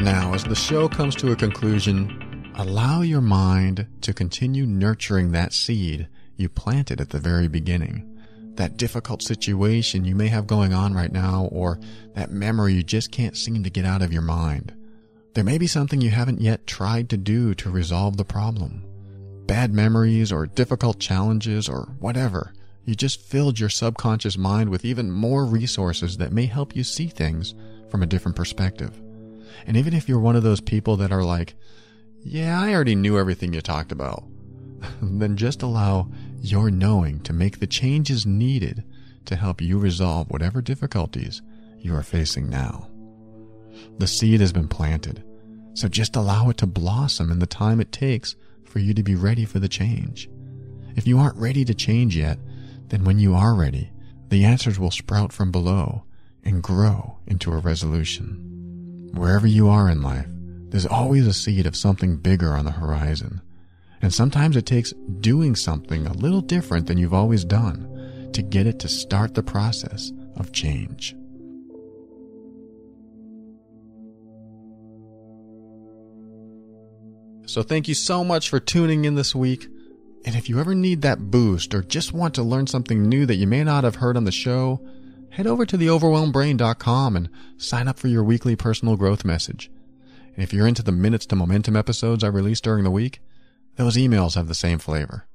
[0.00, 2.23] Now, as the show comes to a conclusion,
[2.56, 8.16] Allow your mind to continue nurturing that seed you planted at the very beginning.
[8.54, 11.80] That difficult situation you may have going on right now, or
[12.14, 14.72] that memory you just can't seem to get out of your mind.
[15.32, 18.84] There may be something you haven't yet tried to do to resolve the problem.
[19.46, 22.52] Bad memories or difficult challenges or whatever.
[22.84, 27.08] You just filled your subconscious mind with even more resources that may help you see
[27.08, 27.52] things
[27.90, 29.02] from a different perspective.
[29.66, 31.56] And even if you're one of those people that are like,
[32.24, 34.24] yeah, I already knew everything you talked about.
[35.02, 36.08] then just allow
[36.40, 38.84] your knowing to make the changes needed
[39.26, 41.42] to help you resolve whatever difficulties
[41.78, 42.88] you are facing now.
[43.98, 45.24] The seed has been planted,
[45.74, 49.14] so just allow it to blossom in the time it takes for you to be
[49.14, 50.28] ready for the change.
[50.96, 52.38] If you aren't ready to change yet,
[52.88, 53.90] then when you are ready,
[54.28, 56.04] the answers will sprout from below
[56.44, 59.10] and grow into a resolution.
[59.14, 60.28] Wherever you are in life,
[60.74, 63.40] there's always a seed of something bigger on the horizon.
[64.02, 68.66] And sometimes it takes doing something a little different than you've always done to get
[68.66, 71.14] it to start the process of change.
[77.46, 79.68] So thank you so much for tuning in this week.
[80.24, 83.36] And if you ever need that boost or just want to learn something new that
[83.36, 84.84] you may not have heard on the show,
[85.30, 89.70] head over to theoverwhelmedbrain.com and sign up for your weekly personal growth message.
[90.36, 93.20] If you're into the minutes to momentum episodes I release during the week,
[93.76, 95.26] those emails have the same flavor.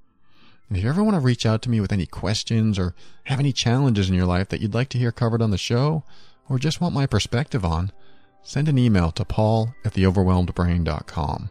[0.67, 2.93] And if you ever want to reach out to me with any questions or
[3.25, 6.03] have any challenges in your life that you'd like to hear covered on the show,
[6.49, 7.91] or just want my perspective on,
[8.43, 11.49] send an email to paul at theoverwhelmedbrain.com.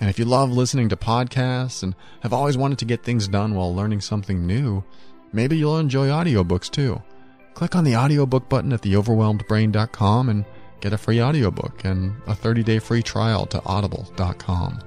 [0.00, 3.54] And if you love listening to podcasts and have always wanted to get things done
[3.54, 4.84] while learning something new,
[5.32, 7.02] maybe you'll enjoy audiobooks too.
[7.54, 10.44] Click on the audiobook button at theoverwhelmedbrain.com and
[10.80, 14.80] get a free audiobook and a 30-day free trial to audible.com.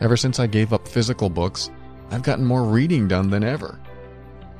[0.00, 1.70] Ever since I gave up physical books,
[2.10, 3.78] I've gotten more reading done than ever.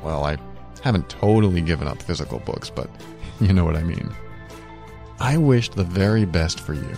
[0.03, 0.37] Well, I
[0.83, 2.89] haven't totally given up physical books, but
[3.41, 4.11] you know what I mean.
[5.21, 6.97] I wish the very best for you,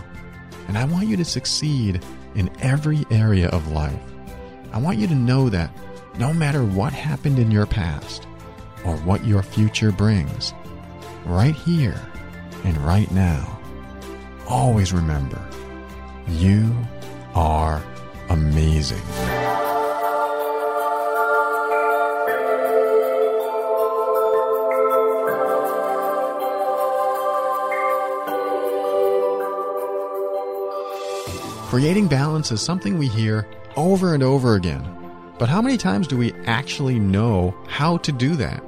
[0.69, 2.03] and I want you to succeed
[2.35, 4.01] in every area of life.
[4.73, 5.71] I want you to know that
[6.19, 8.27] no matter what happened in your past
[8.85, 10.55] or what your future brings,
[11.27, 12.01] right here
[12.65, 13.54] and right now,
[14.49, 15.41] always remember
[16.29, 16.75] you
[17.35, 17.83] are
[18.29, 19.03] amazing.
[31.69, 34.89] Creating balance is something we hear over and over again.
[35.39, 38.63] But how many times do we actually know how to do that?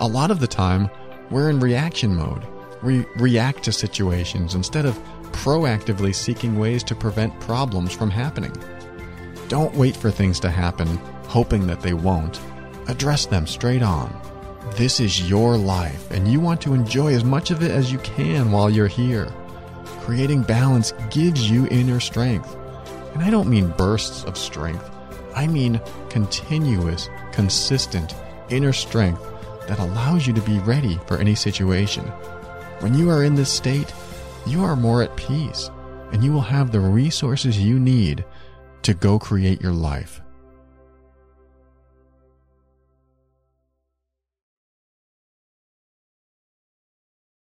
[0.00, 0.90] A lot of the time,
[1.30, 2.44] we're in reaction mode.
[2.82, 5.00] We react to situations instead of
[5.38, 8.52] proactively seeking ways to prevent problems from happening.
[9.46, 10.88] Don't wait for things to happen,
[11.28, 12.40] hoping that they won't.
[12.88, 14.12] Address them straight on.
[14.74, 17.98] This is your life, and you want to enjoy as much of it as you
[17.98, 19.28] can while you're here.
[20.00, 22.56] Creating balance gives you inner strength.
[23.14, 24.90] And I don't mean bursts of strength,
[25.36, 25.80] I mean
[26.10, 28.12] continuous, consistent
[28.50, 29.22] inner strength
[29.68, 32.04] that allows you to be ready for any situation.
[32.80, 33.92] When you are in this state,
[34.48, 35.70] you are more at peace
[36.12, 38.24] and you will have the resources you need
[38.82, 40.22] to go create your life.